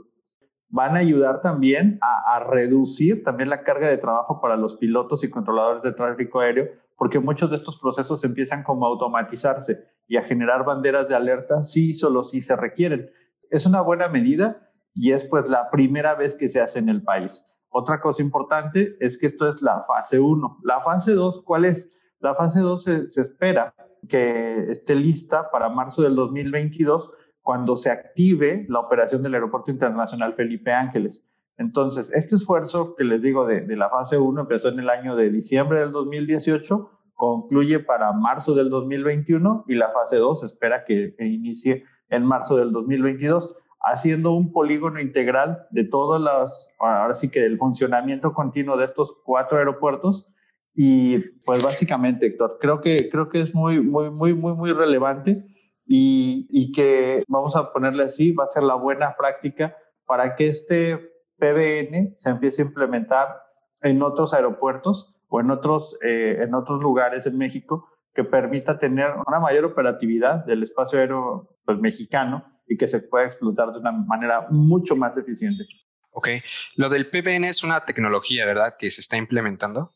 van 0.71 0.97
a 0.97 1.01
ayudar 1.01 1.41
también 1.41 1.99
a, 2.03 2.37
a, 2.37 2.41
reducir 2.41 3.25
también 3.25 3.49
la 3.49 3.63
carga 3.63 3.89
de 3.89 3.97
trabajo 3.97 4.41
para 4.41 4.57
los 4.57 4.77
pilotos 4.77 5.25
y 5.25 5.31
controladores 5.31 5.83
de 5.83 5.93
tráfico 5.93 6.41
aéreo, 6.41 6.69
porque 6.97 7.21
muchos 7.21 7.49
de 7.51 7.57
estos 7.57 7.79
procesos 7.79 8.23
empiezan 8.25 8.65
como 8.65 8.85
a 8.85 8.89
automatizarse 8.91 9.79
y 10.09 10.17
a 10.17 10.25
generar 10.25 10.65
banderas 10.65 11.09
de 11.09 11.15
alerta 11.15 11.63
si 11.63 11.95
solo 11.95 12.25
si 12.25 12.41
se 12.41 12.57
requieren. 12.57 13.11
Es 13.51 13.67
una 13.67 13.83
buena 13.83 14.09
medida 14.09 14.71
y 14.95 15.13
es 15.13 15.25
pues 15.25 15.49
la 15.49 15.71
primera 15.71 16.15
vez 16.15 16.35
que 16.35 16.49
se 16.49 16.61
hace 16.61 16.79
en 16.79 16.89
el 16.89 17.03
país. 17.03 17.45
Otra 17.69 18.01
cosa 18.01 18.23
importante 18.23 18.97
es 18.99 19.19
que 19.19 19.27
esto 19.27 19.49
es 19.49 19.63
la 19.63 19.85
fase 19.87 20.19
1. 20.19 20.61
La 20.65 20.81
fase 20.81 21.13
2, 21.13 21.43
¿cuál 21.45 21.67
es? 21.67 21.91
La 22.21 22.35
fase 22.35 22.61
2 22.61 22.83
se, 22.83 23.11
se 23.11 23.21
espera 23.21 23.75
que 24.09 24.65
esté 24.71 24.97
lista 24.97 25.51
para 25.51 25.69
marzo 25.69 26.03
del 26.03 26.17
2022 26.17 27.13
cuando 27.43 27.77
se 27.77 27.91
active 27.91 28.67
la 28.69 28.81
operación 28.81 29.23
del 29.23 29.35
Aeropuerto 29.35 29.71
Internacional 29.71 30.35
Felipe 30.35 30.73
Ángeles. 30.73 31.25
Entonces, 31.59 32.11
este 32.15 32.37
esfuerzo 32.37 32.95
que 32.95 33.05
les 33.05 33.21
digo 33.21 33.47
de, 33.47 33.63
de, 33.63 33.77
la 33.77 33.91
fase 33.91 34.17
1 34.17 34.41
empezó 34.41 34.69
en 34.69 34.79
el 34.79 34.89
año 34.89 35.17
de 35.17 35.31
diciembre 35.31 35.81
del 35.81 35.93
2018, 35.93 36.98
concluye 37.19 37.81
para 37.81 38.13
marzo 38.13 38.55
del 38.55 38.71
2021 38.71 39.65
y 39.67 39.75
la 39.75 39.91
fase 39.91 40.17
2 40.17 40.45
espera 40.45 40.85
que 40.85 41.17
inicie 41.19 41.85
en 42.11 42.25
marzo 42.25 42.57
del 42.57 42.71
2022, 42.71 43.57
haciendo 43.81 44.31
un 44.31 44.53
polígono 44.53 45.01
integral 45.01 45.67
de 45.73 45.83
todas 45.83 46.23
las, 46.23 46.69
ahora 46.79 47.17
sí 47.17 47.29
que 47.29 47.45
el 47.45 47.59
funcionamiento 47.59 48.33
continuo 48.33 48.77
de 48.77 48.85
estos 48.85 49.13
cuatro 49.25 49.59
aeropuertos. 49.59 50.29
Y 50.77 51.19
pues 51.45 51.61
básicamente, 51.61 52.27
Héctor, 52.27 52.59
creo 52.61 52.81
que, 52.81 53.11
creo 53.11 53.29
que 53.29 53.41
es 53.41 53.53
muy, 53.53 53.81
muy, 53.81 54.11
muy, 54.11 54.33
muy, 54.33 54.55
muy 54.55 54.73
relevante 54.73 55.45
y, 55.89 56.71
que 56.71 57.25
vamos 57.27 57.57
a 57.57 57.73
ponerle 57.73 58.05
así, 58.05 58.31
va 58.31 58.45
a 58.45 58.51
ser 58.51 58.63
la 58.63 58.77
buena 58.77 59.17
práctica 59.19 59.77
para 60.07 60.37
que 60.37 60.47
este 60.47 60.99
PBN 61.39 62.15
se 62.17 62.31
empiece 62.31 62.63
a 62.63 62.67
implementar 62.67 63.43
en 63.83 64.03
otros 64.03 64.33
aeropuertos 64.35 65.18
o 65.29 65.41
en 65.41 65.51
otros, 65.51 65.99
eh, 66.03 66.39
en 66.41 66.55
otros 66.55 66.81
lugares 66.81 67.27
en 67.27 67.39
México 67.39 67.89
que 68.15 68.25
permita 68.25 68.79
tener 68.79 69.13
una 69.27 69.41
mayor 69.41 69.65
operatividad 69.65 70.45
del 70.45 70.63
espacio 70.63 70.99
aéreo 70.99 71.57
pues, 71.65 71.79
mexicano 71.79 72.45
y 72.67 72.77
que 72.77 72.89
se 72.89 73.01
pueda 73.01 73.25
explotar 73.25 73.71
de 73.73 73.79
una 73.79 73.93
manera 73.93 74.47
mucho 74.51 74.97
más 74.97 75.17
eficiente. 75.17 75.65
Ok, 76.11 76.29
lo 76.77 76.89
del 76.89 77.07
PBN 77.07 77.45
es 77.45 77.63
una 77.63 77.85
tecnología, 77.85 78.45
¿verdad? 78.45 78.75
Que 78.79 78.91
se 78.91 79.01
está 79.01 79.17
implementando. 79.17 79.93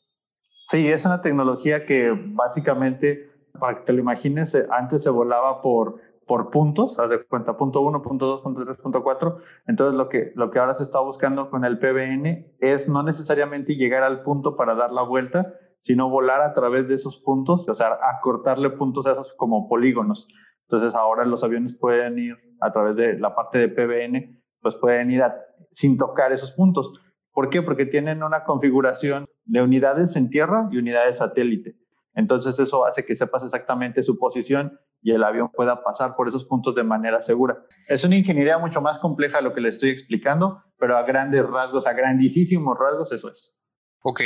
Sí, 0.68 0.88
es 0.88 1.04
una 1.04 1.20
tecnología 1.20 1.84
que 1.84 2.12
básicamente 2.16 3.32
para 3.58 3.78
que 3.78 3.84
te 3.84 3.92
lo 3.92 4.00
imagines, 4.00 4.54
eh, 4.54 4.66
antes 4.70 5.02
se 5.02 5.10
volaba 5.10 5.62
por, 5.62 6.00
por 6.26 6.50
puntos, 6.50 6.98
haz 6.98 7.10
de 7.10 7.24
cuenta, 7.24 7.56
punto 7.56 7.80
1, 7.80 8.02
punto 8.02 8.26
2, 8.26 8.40
punto 8.42 8.64
3, 8.64 8.78
punto 8.78 9.02
4. 9.02 9.38
Entonces, 9.66 9.96
lo 9.96 10.08
que, 10.08 10.32
lo 10.34 10.50
que 10.50 10.58
ahora 10.58 10.74
se 10.74 10.82
está 10.82 11.00
buscando 11.00 11.50
con 11.50 11.64
el 11.64 11.78
PBN 11.78 12.54
es 12.60 12.88
no 12.88 13.02
necesariamente 13.02 13.76
llegar 13.76 14.02
al 14.02 14.22
punto 14.22 14.56
para 14.56 14.74
dar 14.74 14.92
la 14.92 15.02
vuelta, 15.02 15.54
sino 15.80 16.08
volar 16.08 16.40
a 16.40 16.54
través 16.54 16.88
de 16.88 16.94
esos 16.94 17.18
puntos, 17.18 17.68
o 17.68 17.74
sea, 17.74 17.98
acortarle 18.02 18.70
puntos 18.70 19.06
a 19.06 19.12
esos 19.12 19.34
como 19.34 19.68
polígonos. 19.68 20.28
Entonces, 20.68 20.94
ahora 20.94 21.24
los 21.24 21.42
aviones 21.44 21.74
pueden 21.74 22.18
ir 22.18 22.36
a 22.60 22.72
través 22.72 22.96
de 22.96 23.18
la 23.18 23.34
parte 23.34 23.58
de 23.58 23.68
PBN, 23.68 24.42
pues 24.60 24.76
pueden 24.76 25.10
ir 25.10 25.22
sin 25.70 25.98
tocar 25.98 26.32
esos 26.32 26.52
puntos. 26.52 26.92
¿Por 27.32 27.50
qué? 27.50 27.62
Porque 27.62 27.86
tienen 27.86 28.22
una 28.22 28.44
configuración 28.44 29.26
de 29.44 29.62
unidades 29.62 30.16
en 30.16 30.30
tierra 30.30 30.68
y 30.70 30.78
unidades 30.78 31.18
satélite. 31.18 31.76
Entonces 32.14 32.58
eso 32.58 32.84
hace 32.84 33.04
que 33.04 33.16
sepas 33.16 33.44
exactamente 33.44 34.02
su 34.02 34.18
posición 34.18 34.78
y 35.02 35.12
el 35.12 35.24
avión 35.24 35.50
pueda 35.52 35.82
pasar 35.82 36.14
por 36.14 36.28
esos 36.28 36.44
puntos 36.44 36.74
de 36.74 36.84
manera 36.84 37.20
segura. 37.22 37.66
Es 37.88 38.04
una 38.04 38.16
ingeniería 38.16 38.58
mucho 38.58 38.80
más 38.80 38.98
compleja 38.98 39.40
lo 39.40 39.52
que 39.52 39.60
le 39.60 39.68
estoy 39.68 39.90
explicando, 39.90 40.62
pero 40.78 40.96
a 40.96 41.02
grandes 41.02 41.44
rasgos, 41.44 41.86
a 41.86 41.92
grandísimos 41.92 42.78
rasgos, 42.78 43.12
eso 43.12 43.30
es. 43.30 43.56
Ok, 44.04 44.20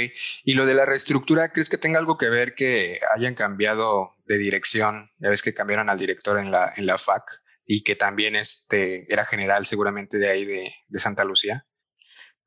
y 0.44 0.54
lo 0.54 0.64
de 0.64 0.74
la 0.74 0.86
reestructura, 0.86 1.50
¿crees 1.50 1.68
que 1.68 1.76
tenga 1.76 1.98
algo 1.98 2.16
que 2.16 2.30
ver 2.30 2.54
que 2.54 2.98
hayan 3.14 3.34
cambiado 3.34 4.10
de 4.26 4.38
dirección? 4.38 5.10
Ya 5.18 5.28
ves 5.28 5.42
que 5.42 5.52
cambiaron 5.52 5.90
al 5.90 5.98
director 5.98 6.38
en 6.38 6.50
la, 6.50 6.72
en 6.76 6.86
la 6.86 6.96
FAC 6.96 7.24
y 7.66 7.82
que 7.82 7.94
también 7.94 8.36
este, 8.36 9.12
era 9.12 9.26
general 9.26 9.66
seguramente 9.66 10.18
de 10.18 10.28
ahí 10.28 10.44
de, 10.46 10.68
de 10.88 11.00
Santa 11.00 11.24
Lucía. 11.24 11.66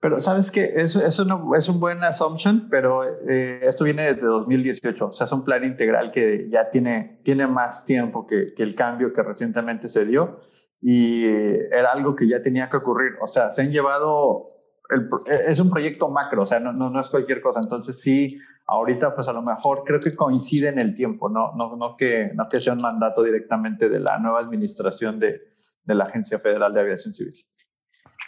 Pero 0.02 0.22
sabes 0.22 0.50
que 0.50 0.74
eso, 0.76 1.26
no, 1.26 1.56
es 1.56 1.68
un 1.68 1.82
buen 1.82 2.02
assumption, 2.04 2.70
pero 2.70 3.04
eh, 3.30 3.60
esto 3.64 3.84
viene 3.84 4.14
desde 4.14 4.28
2018. 4.28 5.08
O 5.08 5.12
sea, 5.12 5.26
es 5.26 5.32
un 5.34 5.44
plan 5.44 5.66
integral 5.66 6.12
que 6.12 6.48
ya 6.50 6.70
tiene, 6.70 7.20
tiene 7.24 7.48
más 7.48 7.84
tiempo 7.84 8.26
que, 8.26 8.54
que 8.56 8.64
el 8.64 8.76
cambio 8.76 9.12
que 9.12 9.24
recientemente 9.24 9.90
se 9.90 10.06
dio 10.06 10.40
y 10.82 11.26
era 11.26 11.92
algo 11.92 12.16
que 12.16 12.28
ya 12.28 12.42
tenía 12.42 12.70
que 12.70 12.78
ocurrir. 12.78 13.14
O 13.22 13.28
sea, 13.28 13.52
se 13.52 13.62
han 13.62 13.72
llevado, 13.72 14.48
el, 14.90 15.10
es 15.48 15.60
un 15.60 15.70
proyecto 15.70 16.10
macro, 16.10 16.44
o 16.44 16.46
sea, 16.46 16.62
no, 16.62 16.72
no, 16.72 16.90
no, 16.90 17.02
es 17.02 17.10
cualquier 17.10 17.42
cosa. 17.42 17.60
Entonces 17.62 18.00
sí, 18.00 18.40
ahorita 18.68 19.14
pues 19.16 19.28
a 19.28 19.34
lo 19.34 19.42
mejor 19.42 19.84
creo 19.86 20.00
que 20.00 20.16
coincide 20.16 20.70
en 20.70 20.80
el 20.80 20.96
tiempo, 20.96 21.30
no, 21.30 21.54
no, 21.58 21.76
no, 21.76 21.98
que, 21.98 22.32
no 22.36 22.48
que 22.48 22.62
sea 22.62 22.72
un 22.72 22.82
mandato 22.82 23.22
directamente 23.24 23.90
de 23.90 24.00
la 24.00 24.18
nueva 24.20 24.40
administración 24.40 25.20
de, 25.20 25.42
de 25.84 25.96
la 25.96 26.06
Agencia 26.06 26.40
Federal 26.40 26.74
de 26.74 26.80
Aviación 26.80 27.14
Civil. 27.14 27.34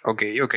Ok, 0.04 0.24
ok. 0.44 0.56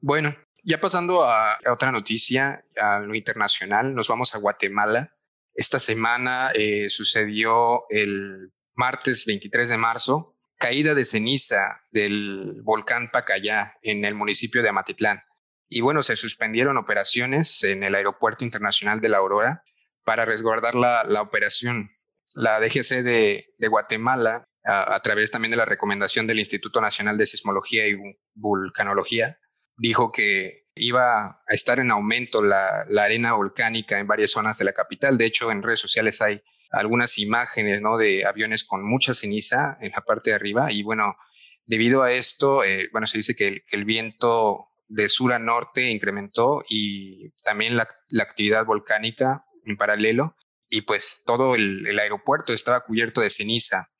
Bueno, 0.00 0.34
ya 0.62 0.80
pasando 0.80 1.24
a, 1.24 1.58
otra 1.70 1.90
noticia, 1.90 2.64
a 2.76 3.00
lo 3.00 3.14
internacional, 3.14 3.94
nos 3.94 4.08
vamos 4.08 4.34
a 4.34 4.38
Guatemala. 4.38 5.16
Esta 5.54 5.80
semana 5.80 6.50
eh, 6.54 6.88
sucedió 6.88 7.84
el 7.90 8.52
martes 8.74 9.24
23 9.26 9.68
de 9.70 9.76
marzo, 9.76 10.36
caída 10.56 10.94
de 10.94 11.04
ceniza 11.04 11.80
del 11.90 12.60
volcán 12.62 13.08
Pacayá 13.12 13.74
en 13.82 14.04
el 14.04 14.14
municipio 14.14 14.62
de 14.62 14.68
Amatitlán. 14.68 15.20
Y 15.68 15.80
bueno, 15.80 16.02
se 16.02 16.16
suspendieron 16.16 16.78
operaciones 16.78 17.62
en 17.64 17.82
el 17.82 17.94
Aeropuerto 17.94 18.44
Internacional 18.44 19.00
de 19.00 19.08
La 19.08 19.18
Aurora 19.18 19.64
para 20.04 20.24
resguardar 20.24 20.74
la, 20.74 21.20
operación. 21.20 21.90
La 22.34 22.60
DGC 22.60 23.02
de, 23.02 23.44
Guatemala, 23.68 24.48
a, 24.64 25.00
través 25.00 25.30
también 25.30 25.50
de 25.50 25.56
la 25.56 25.64
recomendación 25.64 26.26
del 26.26 26.38
Instituto 26.38 26.80
Nacional 26.80 27.18
de 27.18 27.26
Sismología 27.26 27.86
y 27.88 27.96
Vulcanología, 28.34 29.38
dijo 29.78 30.12
que 30.12 30.66
iba 30.74 31.26
a 31.26 31.54
estar 31.54 31.80
en 31.80 31.90
aumento 31.90 32.42
la, 32.42 32.86
arena 33.00 33.32
volcánica 33.32 33.98
en 33.98 34.06
varias 34.06 34.32
zonas 34.32 34.58
de 34.58 34.64
la 34.64 34.72
capital. 34.72 35.16
De 35.16 35.26
hecho, 35.26 35.50
en 35.50 35.62
redes 35.62 35.80
sociales 35.80 36.20
hay 36.20 36.42
algunas 36.70 37.18
imágenes 37.18 37.80
¿no? 37.80 37.96
de 37.96 38.26
aviones 38.26 38.64
con 38.64 38.86
mucha 38.86 39.14
ceniza 39.14 39.78
en 39.80 39.92
la 39.94 40.02
parte 40.02 40.30
de 40.30 40.36
arriba. 40.36 40.70
Y 40.70 40.82
bueno, 40.82 41.16
debido 41.64 42.02
a 42.02 42.12
esto, 42.12 42.64
eh, 42.64 42.88
bueno, 42.92 43.06
se 43.06 43.18
dice 43.18 43.34
que 43.34 43.62
el, 43.70 43.84
viento 43.84 44.66
de 44.90 45.08
sur 45.08 45.32
a 45.32 45.38
norte 45.38 45.88
incrementó 45.90 46.62
y 46.68 47.30
también 47.42 47.76
la, 47.76 47.88
actividad 48.20 48.66
volcánica 48.66 49.40
en 49.64 49.76
paralelo. 49.76 50.36
Y 50.68 50.82
pues 50.82 51.22
todo 51.24 51.54
el, 51.54 51.86
el 51.86 51.98
aeropuerto 51.98 52.52
estaba 52.52 52.84
cubierto 52.84 53.20
de 53.20 53.30
ceniza. 53.30 53.90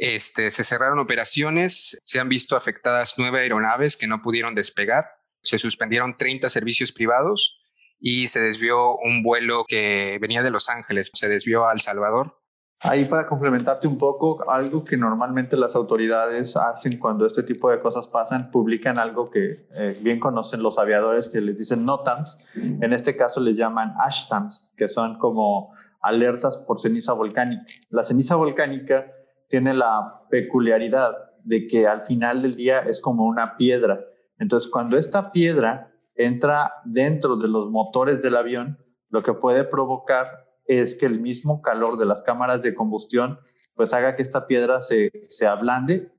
Este, 0.00 0.50
se 0.50 0.64
cerraron 0.64 0.98
operaciones, 0.98 2.00
se 2.04 2.20
han 2.20 2.28
visto 2.28 2.56
afectadas 2.56 3.14
nueve 3.18 3.40
aeronaves 3.40 3.96
que 3.96 4.06
no 4.06 4.22
pudieron 4.22 4.54
despegar, 4.54 5.06
se 5.42 5.58
suspendieron 5.58 6.16
30 6.16 6.50
servicios 6.50 6.92
privados 6.92 7.60
y 8.00 8.28
se 8.28 8.40
desvió 8.40 8.96
un 8.96 9.22
vuelo 9.22 9.64
que 9.68 10.18
venía 10.20 10.42
de 10.42 10.50
Los 10.50 10.68
Ángeles, 10.68 11.10
se 11.14 11.28
desvió 11.28 11.68
a 11.68 11.72
El 11.72 11.80
Salvador. 11.80 12.38
Ahí 12.80 13.06
para 13.06 13.26
complementarte 13.26 13.86
un 13.86 13.96
poco, 13.96 14.44
algo 14.50 14.84
que 14.84 14.98
normalmente 14.98 15.56
las 15.56 15.74
autoridades 15.74 16.54
hacen 16.54 16.98
cuando 16.98 17.24
este 17.24 17.42
tipo 17.42 17.70
de 17.70 17.80
cosas 17.80 18.10
pasan, 18.10 18.50
publican 18.50 18.98
algo 18.98 19.30
que 19.30 19.54
eh, 19.78 19.98
bien 20.02 20.20
conocen 20.20 20.62
los 20.62 20.76
aviadores 20.76 21.30
que 21.30 21.40
les 21.40 21.56
dicen 21.56 21.86
NOTAMs, 21.86 22.36
en 22.54 22.92
este 22.92 23.16
caso 23.16 23.40
les 23.40 23.56
llaman 23.56 23.94
ASHTAMs, 24.04 24.74
que 24.76 24.88
son 24.88 25.18
como 25.18 25.72
alertas 26.02 26.58
por 26.58 26.78
ceniza 26.78 27.14
volcánica. 27.14 27.64
La 27.88 28.04
ceniza 28.04 28.34
volcánica 28.34 29.13
tiene 29.54 29.72
la 29.72 30.26
peculiaridad 30.30 31.14
de 31.44 31.68
que 31.68 31.86
al 31.86 32.04
final 32.04 32.42
del 32.42 32.56
día 32.56 32.80
es 32.80 33.00
como 33.00 33.24
una 33.24 33.56
piedra. 33.56 34.04
Entonces, 34.40 34.68
cuando 34.68 34.98
esta 34.98 35.30
piedra 35.30 35.94
entra 36.16 36.72
dentro 36.84 37.36
de 37.36 37.46
los 37.46 37.70
motores 37.70 38.20
del 38.20 38.34
avión, 38.34 38.78
lo 39.10 39.22
que 39.22 39.32
puede 39.32 39.62
provocar 39.62 40.26
es 40.66 40.96
que 40.96 41.06
el 41.06 41.20
mismo 41.20 41.62
calor 41.62 41.98
de 41.98 42.04
las 42.04 42.20
cámaras 42.22 42.62
de 42.62 42.74
combustión 42.74 43.38
pues 43.76 43.92
haga 43.92 44.16
que 44.16 44.22
esta 44.22 44.48
piedra 44.48 44.82
se, 44.82 45.12
se 45.30 45.46
ablande 45.46 46.10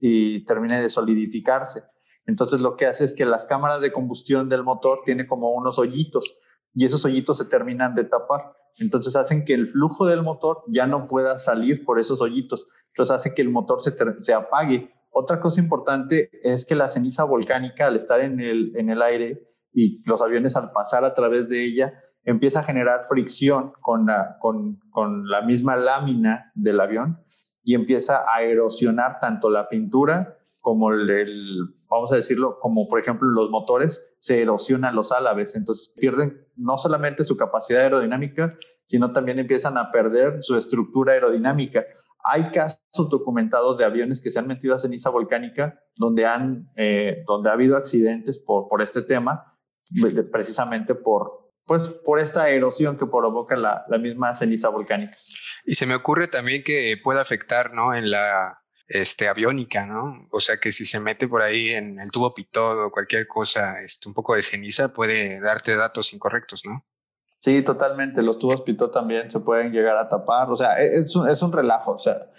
y 0.00 0.46
termine 0.46 0.80
de 0.80 0.88
solidificarse. 0.88 1.82
Entonces 2.24 2.62
lo 2.62 2.76
que 2.76 2.86
hace 2.86 3.04
es 3.04 3.12
que 3.12 3.26
las 3.26 3.44
cámaras 3.44 3.82
de 3.82 3.92
combustión 3.92 4.48
del 4.48 4.64
motor 4.64 5.00
tiene 5.04 5.26
como 5.26 5.50
unos 5.50 5.78
hoyitos 5.78 6.38
y 6.72 6.86
esos 6.86 7.04
hoyitos 7.04 7.36
se 7.36 7.44
terminan 7.44 7.94
de 7.94 8.04
tapar. 8.04 8.54
Entonces 8.78 9.14
hacen 9.14 9.44
que 9.44 9.52
el 9.52 9.66
flujo 9.66 10.06
del 10.06 10.22
motor 10.22 10.64
ya 10.68 10.86
no 10.86 11.06
pueda 11.06 11.38
salir 11.38 11.84
por 11.84 11.98
esos 11.98 12.22
hoyitos 12.22 12.66
entonces 12.88 13.14
hace 13.14 13.34
que 13.34 13.42
el 13.42 13.50
motor 13.50 13.80
se, 13.80 13.94
se 14.20 14.32
apague. 14.32 14.92
Otra 15.10 15.40
cosa 15.40 15.60
importante 15.60 16.30
es 16.42 16.66
que 16.66 16.74
la 16.74 16.88
ceniza 16.88 17.24
volcánica, 17.24 17.86
al 17.86 17.96
estar 17.96 18.20
en 18.20 18.40
el, 18.40 18.72
en 18.76 18.90
el 18.90 19.02
aire 19.02 19.48
y 19.72 20.02
los 20.08 20.20
aviones 20.20 20.56
al 20.56 20.72
pasar 20.72 21.04
a 21.04 21.14
través 21.14 21.48
de 21.48 21.64
ella, 21.64 21.92
empieza 22.24 22.60
a 22.60 22.64
generar 22.64 23.06
fricción 23.08 23.72
con 23.80 24.06
la, 24.06 24.36
con, 24.40 24.80
con 24.90 25.28
la 25.28 25.42
misma 25.42 25.76
lámina 25.76 26.52
del 26.54 26.80
avión 26.80 27.24
y 27.62 27.74
empieza 27.74 28.24
a 28.32 28.42
erosionar 28.42 29.18
tanto 29.20 29.50
la 29.50 29.68
pintura 29.68 30.38
como 30.60 30.92
el, 30.92 31.74
vamos 31.88 32.12
a 32.12 32.16
decirlo, 32.16 32.58
como 32.60 32.88
por 32.88 32.98
ejemplo 32.98 33.28
los 33.28 33.50
motores, 33.50 34.02
se 34.20 34.42
erosionan 34.42 34.94
los 34.94 35.12
álabes, 35.12 35.54
entonces 35.54 35.94
pierden 35.96 36.46
no 36.56 36.76
solamente 36.76 37.24
su 37.24 37.36
capacidad 37.36 37.82
aerodinámica, 37.82 38.50
sino 38.86 39.12
también 39.12 39.38
empiezan 39.38 39.78
a 39.78 39.92
perder 39.92 40.42
su 40.42 40.56
estructura 40.56 41.12
aerodinámica. 41.12 41.84
Hay 42.30 42.50
casos 42.50 42.80
documentados 42.94 43.78
de 43.78 43.84
aviones 43.84 44.20
que 44.20 44.30
se 44.30 44.38
han 44.38 44.46
metido 44.46 44.74
a 44.74 44.78
ceniza 44.78 45.10
volcánica 45.10 45.80
donde, 45.96 46.26
han, 46.26 46.70
eh, 46.76 47.24
donde 47.26 47.50
ha 47.50 47.54
habido 47.54 47.76
accidentes 47.76 48.38
por, 48.38 48.68
por 48.68 48.82
este 48.82 49.02
tema, 49.02 49.58
precisamente 50.30 50.94
por, 50.94 51.52
pues, 51.64 51.82
por 52.04 52.18
esta 52.18 52.48
erosión 52.50 52.98
que 52.98 53.06
provoca 53.06 53.56
la, 53.56 53.84
la 53.88 53.98
misma 53.98 54.34
ceniza 54.34 54.68
volcánica. 54.68 55.16
Y 55.64 55.74
se 55.74 55.86
me 55.86 55.94
ocurre 55.94 56.28
también 56.28 56.62
que 56.62 56.96
puede 57.02 57.20
afectar, 57.20 57.72
¿no? 57.74 57.94
En 57.94 58.10
la 58.10 58.52
este, 58.88 59.28
aviónica, 59.28 59.86
¿no? 59.86 60.26
O 60.30 60.40
sea 60.40 60.58
que 60.58 60.72
si 60.72 60.86
se 60.86 60.98
mete 60.98 61.28
por 61.28 61.42
ahí 61.42 61.70
en 61.70 61.98
el 62.00 62.10
tubo 62.10 62.34
pitot 62.34 62.78
o 62.78 62.90
cualquier 62.90 63.26
cosa, 63.26 63.82
este, 63.82 64.08
un 64.08 64.14
poco 64.14 64.34
de 64.34 64.42
ceniza 64.42 64.92
puede 64.92 65.40
darte 65.40 65.76
datos 65.76 66.12
incorrectos, 66.14 66.62
¿no? 66.64 66.86
Sí, 67.40 67.62
totalmente. 67.62 68.22
Los 68.22 68.38
tubos 68.38 68.62
pitot 68.62 68.92
también 68.92 69.30
se 69.30 69.40
pueden 69.40 69.72
llegar 69.72 69.96
a 69.96 70.08
tapar. 70.08 70.50
O 70.50 70.56
sea, 70.56 70.80
e, 70.80 70.96
es 70.96 71.14
un, 71.14 71.28
es 71.28 71.40
un 71.42 71.52
relajo. 71.52 71.92
O 71.92 71.98
sea, 71.98 72.30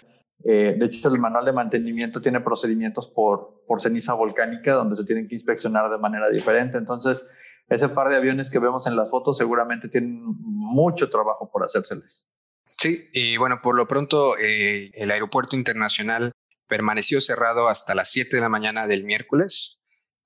eh, 0.44 0.74
de 0.78 0.86
hecho, 0.86 1.08
el 1.08 1.18
manual 1.18 1.44
de 1.44 1.52
mantenimiento 1.52 2.20
tiene 2.20 2.40
procedimientos 2.40 3.06
por, 3.08 3.62
por 3.66 3.80
ceniza 3.80 4.14
volcánica 4.14 4.74
donde 4.74 4.96
se 4.96 5.04
tienen 5.04 5.28
que 5.28 5.34
inspeccionar 5.36 5.90
de 5.90 5.98
manera 5.98 6.28
diferente. 6.28 6.78
Entonces, 6.78 7.22
ese 7.68 7.88
par 7.88 8.08
de 8.08 8.16
aviones 8.16 8.50
que 8.50 8.58
vemos 8.58 8.86
en 8.86 8.96
las 8.96 9.10
fotos 9.10 9.38
seguramente 9.38 9.88
tienen 9.88 10.22
mucho 10.22 11.08
trabajo 11.08 11.50
por 11.50 11.64
hacérseles. 11.64 12.26
Sí, 12.78 13.08
y 13.12 13.36
bueno, 13.36 13.56
por 13.62 13.76
lo 13.76 13.86
pronto 13.86 14.36
eh, 14.38 14.90
el 14.94 15.10
aeropuerto 15.10 15.56
internacional 15.56 16.32
permaneció 16.66 17.20
cerrado 17.20 17.68
hasta 17.68 17.94
las 17.94 18.10
7 18.10 18.36
de 18.36 18.42
la 18.42 18.48
mañana 18.48 18.86
del 18.86 19.04
miércoles. 19.04 19.79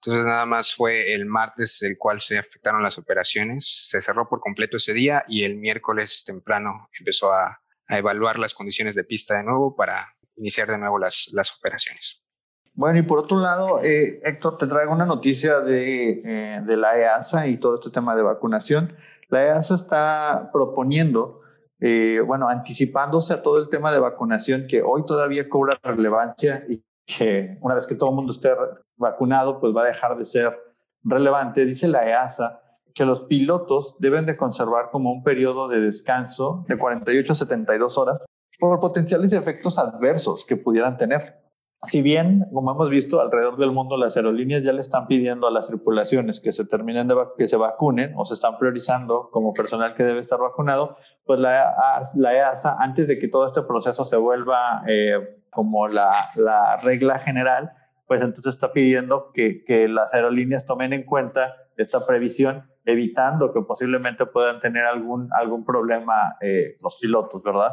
Entonces 0.04 0.26
nada 0.26 0.44
más 0.44 0.74
fue 0.74 1.14
el 1.14 1.24
martes 1.24 1.82
el 1.82 1.96
cual 1.96 2.20
se 2.20 2.38
afectaron 2.38 2.82
las 2.82 2.98
operaciones. 2.98 3.88
Se 3.88 4.02
cerró 4.02 4.28
por 4.28 4.40
completo 4.40 4.76
ese 4.76 4.92
día 4.92 5.22
y 5.28 5.44
el 5.44 5.56
miércoles 5.56 6.24
temprano 6.26 6.88
empezó 6.98 7.32
a, 7.32 7.60
evaluar 7.86 8.38
las 8.38 8.54
condiciones 8.54 8.94
de 8.94 9.04
pista 9.04 9.36
de 9.36 9.44
nuevo 9.44 9.76
para 9.76 9.94
iniciar 10.36 10.68
de 10.68 10.78
nuevo 10.78 10.98
las, 10.98 11.28
las 11.34 11.54
operaciones. 11.54 12.24
Bueno, 12.72 12.98
y 12.98 13.02
por 13.02 13.18
otro 13.18 13.38
lado, 13.38 13.82
eh, 13.82 14.22
Héctor, 14.24 14.56
te 14.56 14.66
traigo 14.66 14.90
una 14.90 15.04
noticia 15.04 15.60
de, 15.60 16.22
eh, 16.24 16.60
de 16.64 16.76
la 16.78 16.98
EASA 16.98 17.46
y 17.46 17.58
todo 17.58 17.74
este 17.74 17.90
tema 17.90 18.16
de 18.16 18.22
vacunación. 18.22 18.96
La 19.28 19.44
EASA 19.44 19.74
está 19.74 20.48
proponiendo 20.50 21.42
eh, 21.80 22.20
bueno, 22.26 22.48
anticipándose 22.48 23.34
a 23.34 23.42
todo 23.42 23.58
el 23.58 23.68
tema 23.68 23.92
de 23.92 23.98
vacunación 23.98 24.66
que 24.66 24.80
hoy 24.82 25.04
todavía 25.04 25.50
cobra 25.50 25.78
relevancia 25.82 26.64
y 26.66 26.82
que 27.06 27.58
una 27.60 27.74
vez 27.74 27.86
que 27.86 27.94
todo 27.94 28.10
el 28.10 28.16
mundo 28.16 28.32
esté 28.32 28.50
vacunado, 28.96 29.60
pues 29.60 29.74
va 29.74 29.82
a 29.82 29.86
dejar 29.86 30.16
de 30.16 30.24
ser 30.24 30.58
relevante, 31.02 31.64
dice 31.64 31.88
la 31.88 32.08
EASA 32.08 32.60
que 32.94 33.04
los 33.04 33.22
pilotos 33.22 33.96
deben 33.98 34.24
de 34.24 34.36
conservar 34.36 34.90
como 34.90 35.12
un 35.12 35.22
periodo 35.24 35.68
de 35.68 35.80
descanso 35.80 36.64
de 36.68 36.78
48 36.78 37.32
a 37.32 37.36
72 37.36 37.98
horas 37.98 38.24
por 38.58 38.78
potenciales 38.78 39.32
efectos 39.32 39.78
adversos 39.78 40.44
que 40.44 40.56
pudieran 40.56 40.96
tener. 40.96 41.42
Si 41.86 42.00
bien, 42.00 42.46
como 42.52 42.70
hemos 42.70 42.88
visto 42.88 43.20
alrededor 43.20 43.58
del 43.58 43.72
mundo, 43.72 43.98
las 43.98 44.16
aerolíneas 44.16 44.62
ya 44.62 44.72
le 44.72 44.80
están 44.80 45.06
pidiendo 45.06 45.46
a 45.46 45.50
las 45.50 45.66
tripulaciones 45.66 46.40
que 46.40 46.52
se 46.52 46.64
terminen 46.64 47.08
de 47.08 47.16
que 47.36 47.46
se 47.46 47.56
vacunen 47.56 48.14
o 48.16 48.24
se 48.24 48.34
están 48.34 48.56
priorizando 48.58 49.28
como 49.30 49.52
personal 49.52 49.94
que 49.94 50.04
debe 50.04 50.20
estar 50.20 50.38
vacunado, 50.38 50.96
pues 51.26 51.40
la, 51.40 52.10
la 52.14 52.34
EASA, 52.34 52.76
antes 52.78 53.06
de 53.06 53.18
que 53.18 53.28
todo 53.28 53.46
este 53.46 53.62
proceso 53.62 54.06
se 54.06 54.16
vuelva 54.16 54.82
eh, 54.88 55.42
como 55.54 55.88
la, 55.88 56.30
la, 56.36 56.76
regla 56.78 57.18
general, 57.18 57.72
pues 58.06 58.22
entonces 58.22 58.54
está 58.54 58.72
pidiendo 58.72 59.30
que, 59.32 59.64
que 59.64 59.88
las 59.88 60.12
aerolíneas 60.12 60.66
tomen 60.66 60.92
en 60.92 61.04
cuenta 61.04 61.54
esta 61.76 62.06
previsión, 62.06 62.70
evitando 62.84 63.52
que 63.52 63.62
posiblemente 63.62 64.26
puedan 64.26 64.60
tener 64.60 64.84
algún, 64.84 65.28
algún 65.32 65.64
problema 65.64 66.36
eh, 66.40 66.76
los 66.82 66.96
pilotos, 67.00 67.42
¿verdad? 67.42 67.72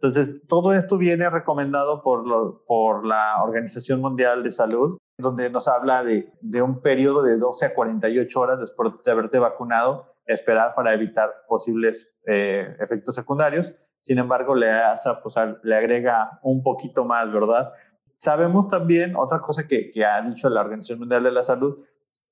Entonces, 0.00 0.42
todo 0.48 0.72
esto 0.72 0.98
viene 0.98 1.30
recomendado 1.30 2.02
por, 2.02 2.64
por 2.66 3.06
la 3.06 3.42
Organización 3.42 4.00
Mundial 4.00 4.42
de 4.42 4.50
Salud, 4.50 4.98
donde 5.16 5.48
nos 5.48 5.68
habla 5.68 6.02
de, 6.02 6.32
de, 6.40 6.60
un 6.60 6.82
periodo 6.82 7.22
de 7.22 7.36
12 7.36 7.66
a 7.66 7.74
48 7.74 8.40
horas 8.40 8.58
después 8.58 8.92
de 9.04 9.10
haberte 9.12 9.38
vacunado, 9.38 10.16
esperar 10.26 10.74
para 10.74 10.92
evitar 10.92 11.30
posibles 11.48 12.08
eh, 12.26 12.76
efectos 12.80 13.14
secundarios. 13.14 13.74
Sin 14.02 14.18
embargo, 14.18 14.54
le, 14.54 14.70
pues, 15.22 15.34
le 15.62 15.76
agrega 15.76 16.38
un 16.42 16.62
poquito 16.62 17.04
más, 17.04 17.32
¿verdad? 17.32 17.72
Sabemos 18.18 18.68
también 18.68 19.16
otra 19.16 19.40
cosa 19.40 19.66
que, 19.66 19.90
que 19.90 20.04
ha 20.04 20.20
dicho 20.22 20.48
la 20.48 20.60
Organización 20.60 21.00
Mundial 21.00 21.24
de 21.24 21.32
la 21.32 21.44
Salud, 21.44 21.78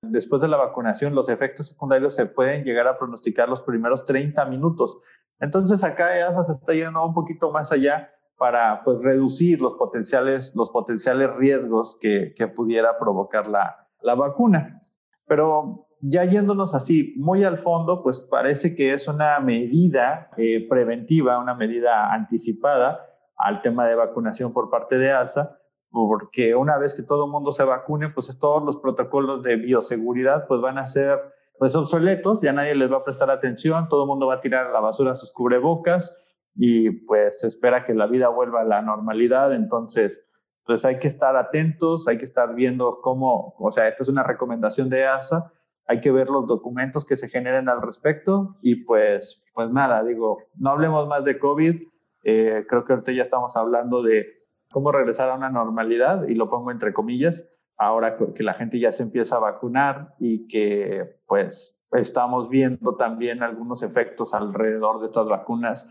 después 0.02 0.40
de 0.42 0.48
la 0.48 0.56
vacunación, 0.56 1.14
los 1.14 1.28
efectos 1.28 1.68
secundarios 1.68 2.14
se 2.14 2.26
pueden 2.26 2.64
llegar 2.64 2.86
a 2.86 2.98
pronosticar 2.98 3.48
los 3.48 3.62
primeros 3.62 4.04
30 4.04 4.44
minutos. 4.46 4.98
Entonces 5.40 5.82
acá 5.84 6.16
EASA 6.16 6.44
se 6.44 6.52
está 6.52 6.74
yendo 6.74 7.04
un 7.04 7.14
poquito 7.14 7.50
más 7.50 7.72
allá 7.72 8.10
para 8.36 8.82
pues, 8.84 8.98
reducir 9.02 9.60
los 9.60 9.74
potenciales, 9.74 10.52
los 10.54 10.70
potenciales 10.70 11.30
riesgos 11.36 11.96
que, 12.00 12.34
que 12.36 12.48
pudiera 12.48 12.98
provocar 12.98 13.46
la, 13.46 13.88
la 14.00 14.14
vacuna. 14.14 14.82
Pero 15.26 15.86
ya 16.02 16.24
yéndonos 16.24 16.74
así 16.74 17.14
muy 17.16 17.44
al 17.44 17.58
fondo, 17.58 18.02
pues 18.02 18.20
parece 18.20 18.74
que 18.74 18.94
es 18.94 19.06
una 19.08 19.38
medida 19.40 20.30
eh, 20.36 20.66
preventiva, 20.68 21.38
una 21.38 21.54
medida 21.54 22.12
anticipada 22.12 23.06
al 23.36 23.62
tema 23.62 23.86
de 23.86 23.94
vacunación 23.94 24.52
por 24.52 24.70
parte 24.70 24.98
de 24.98 25.12
ASA, 25.12 25.58
porque 25.90 26.54
una 26.54 26.78
vez 26.78 26.94
que 26.94 27.02
todo 27.02 27.26
el 27.26 27.30
mundo 27.30 27.52
se 27.52 27.64
vacune, 27.64 28.10
pues 28.10 28.38
todos 28.38 28.62
los 28.62 28.78
protocolos 28.78 29.42
de 29.42 29.56
bioseguridad 29.56 30.46
pues 30.46 30.60
van 30.60 30.78
a 30.78 30.86
ser 30.86 31.18
pues 31.58 31.76
obsoletos, 31.76 32.40
ya 32.40 32.54
nadie 32.54 32.74
les 32.74 32.90
va 32.90 32.98
a 32.98 33.04
prestar 33.04 33.30
atención, 33.30 33.88
todo 33.88 34.04
el 34.04 34.08
mundo 34.08 34.26
va 34.26 34.34
a 34.34 34.40
tirar 34.40 34.66
a 34.66 34.72
la 34.72 34.80
basura 34.80 35.16
sus 35.16 35.30
cubrebocas 35.30 36.16
y 36.54 36.90
pues 36.90 37.40
se 37.40 37.48
espera 37.48 37.84
que 37.84 37.94
la 37.94 38.06
vida 38.06 38.28
vuelva 38.28 38.62
a 38.62 38.64
la 38.64 38.80
normalidad, 38.80 39.52
entonces 39.52 40.24
pues 40.64 40.84
hay 40.84 40.98
que 40.98 41.08
estar 41.08 41.36
atentos, 41.36 42.08
hay 42.08 42.16
que 42.16 42.24
estar 42.24 42.54
viendo 42.54 43.00
cómo, 43.02 43.54
o 43.58 43.70
sea, 43.70 43.88
esta 43.88 44.02
es 44.04 44.08
una 44.08 44.22
recomendación 44.22 44.88
de 44.88 45.04
ASA, 45.04 45.52
hay 45.90 46.00
que 46.00 46.12
ver 46.12 46.28
los 46.28 46.46
documentos 46.46 47.04
que 47.04 47.16
se 47.16 47.28
generen 47.28 47.68
al 47.68 47.82
respecto 47.82 48.56
y 48.62 48.84
pues, 48.84 49.42
pues 49.52 49.70
nada, 49.70 50.04
digo, 50.04 50.38
no 50.54 50.70
hablemos 50.70 51.08
más 51.08 51.24
de 51.24 51.36
COVID, 51.36 51.82
eh, 52.22 52.64
creo 52.68 52.84
que 52.84 52.92
ahorita 52.92 53.10
ya 53.10 53.24
estamos 53.24 53.56
hablando 53.56 54.00
de 54.00 54.24
cómo 54.70 54.92
regresar 54.92 55.30
a 55.30 55.34
una 55.34 55.50
normalidad 55.50 56.28
y 56.28 56.36
lo 56.36 56.48
pongo 56.48 56.70
entre 56.70 56.92
comillas, 56.92 57.44
ahora 57.76 58.16
que 58.16 58.44
la 58.44 58.54
gente 58.54 58.78
ya 58.78 58.92
se 58.92 59.02
empieza 59.02 59.34
a 59.34 59.40
vacunar 59.40 60.14
y 60.20 60.46
que 60.46 61.18
pues 61.26 61.76
estamos 61.90 62.48
viendo 62.48 62.94
también 62.94 63.42
algunos 63.42 63.82
efectos 63.82 64.32
alrededor 64.32 65.00
de 65.00 65.06
estas 65.06 65.26
vacunas. 65.26 65.88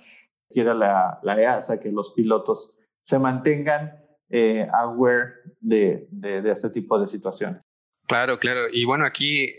Quiere 0.50 0.76
la, 0.76 1.20
la 1.24 1.42
EASA 1.42 1.82
que 1.82 1.92
los 1.92 2.14
pilotos 2.14 2.74
se 3.02 3.20
mantengan 3.20 4.02
eh, 4.30 4.66
aware 4.72 5.34
de, 5.60 6.08
de, 6.10 6.42
de, 6.42 6.52
este 6.52 6.70
tipo 6.70 6.98
de 6.98 7.08
situaciones. 7.08 7.62
Claro, 8.08 8.40
claro. 8.40 8.62
Y 8.72 8.86
bueno, 8.86 9.04
aquí, 9.06 9.54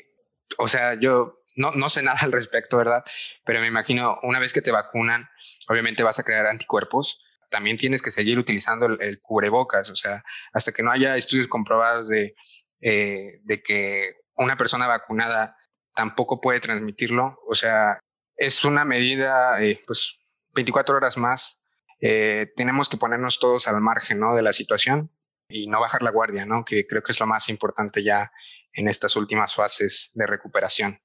o 0.59 0.69
sea, 0.69 0.95
yo 0.95 1.33
no, 1.57 1.73
no 1.73 1.89
sé 1.89 2.03
nada 2.03 2.19
al 2.23 2.33
respecto, 2.33 2.77
¿verdad? 2.77 3.05
Pero 3.45 3.61
me 3.61 3.67
imagino, 3.67 4.17
una 4.23 4.39
vez 4.39 4.53
que 4.53 4.63
te 4.63 4.71
vacunan, 4.71 5.29
obviamente 5.69 6.03
vas 6.03 6.19
a 6.19 6.25
crear 6.25 6.47
anticuerpos 6.47 7.25
también 7.51 7.77
tienes 7.77 8.01
que 8.01 8.11
seguir 8.11 8.39
utilizando 8.39 8.87
el, 8.87 9.21
cubrebocas, 9.21 9.91
o 9.91 9.97
sea, 9.97 10.23
hasta 10.53 10.73
que 10.73 10.83
no 10.83 10.91
haya 10.91 11.17
estudios 11.17 11.49
comprobados 11.49 12.09
de, 12.09 12.35
eh, 12.81 13.41
de 13.43 13.63
que 13.63 14.15
una 14.37 14.57
persona 14.57 14.87
vacunada 14.87 15.57
tampoco 15.95 16.41
puede 16.41 16.61
transmitirlo, 16.61 17.39
o 17.47 17.55
sea, 17.55 17.99
es 18.37 18.65
una 18.65 18.85
medida, 18.85 19.63
eh, 19.63 19.79
pues, 19.87 20.25
24 20.55 20.97
horas 20.97 21.19
más. 21.19 21.63
Eh, 22.01 22.51
tenemos 22.57 22.89
que 22.89 22.97
ponernos 22.97 23.39
todos 23.39 23.69
al 23.69 23.81
margen, 23.83 24.19
¿no? 24.19 24.35
De 24.35 24.43
la 24.43 24.55
situación 24.55 25.13
y 25.49 25.67
no 25.67 25.81
bajar 25.81 26.03
la 26.03 26.11
guardia, 26.11 26.47
¿no? 26.47 26.65
Que 26.65 26.87
creo 26.87 27.03
que 27.03 27.13
es 27.13 27.21
lo 27.21 27.27
más 27.27 27.51
importante 27.51 28.03
ya 28.03 28.33
en 28.73 28.89
estas 28.89 29.17
últimas 29.17 29.55
fases 29.55 30.11
de 30.15 30.27
recuperación. 30.27 31.01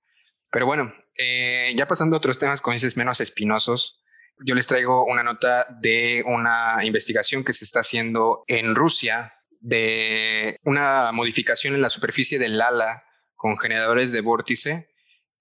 Pero 0.52 0.66
bueno, 0.66 0.94
ya 1.76 1.88
pasando 1.88 2.16
a 2.16 2.20
otros 2.20 2.40
temas, 2.40 2.62
como 2.62 2.74
dices, 2.74 2.98
menos 2.98 3.20
espinosos, 3.22 4.06
yo 4.44 4.56
les 4.56 4.68
traigo 4.68 5.06
una 5.06 5.24
nota 5.24 5.66
de 5.82 6.24
una 6.26 6.84
investigación 6.84 7.44
que 7.44 7.54
se 7.54 7.64
está 7.64 7.82
haciendo 7.82 8.44
en 8.48 8.76
Rusia 8.76 9.34
de 9.62 10.60
una 10.64 11.12
modificación 11.14 11.74
en 11.74 11.82
la 11.82 11.90
superficie 11.90 12.38
del 12.38 12.62
ala 12.62 13.04
con 13.36 13.58
generadores 13.58 14.12
de 14.12 14.22
vórtice. 14.22 14.90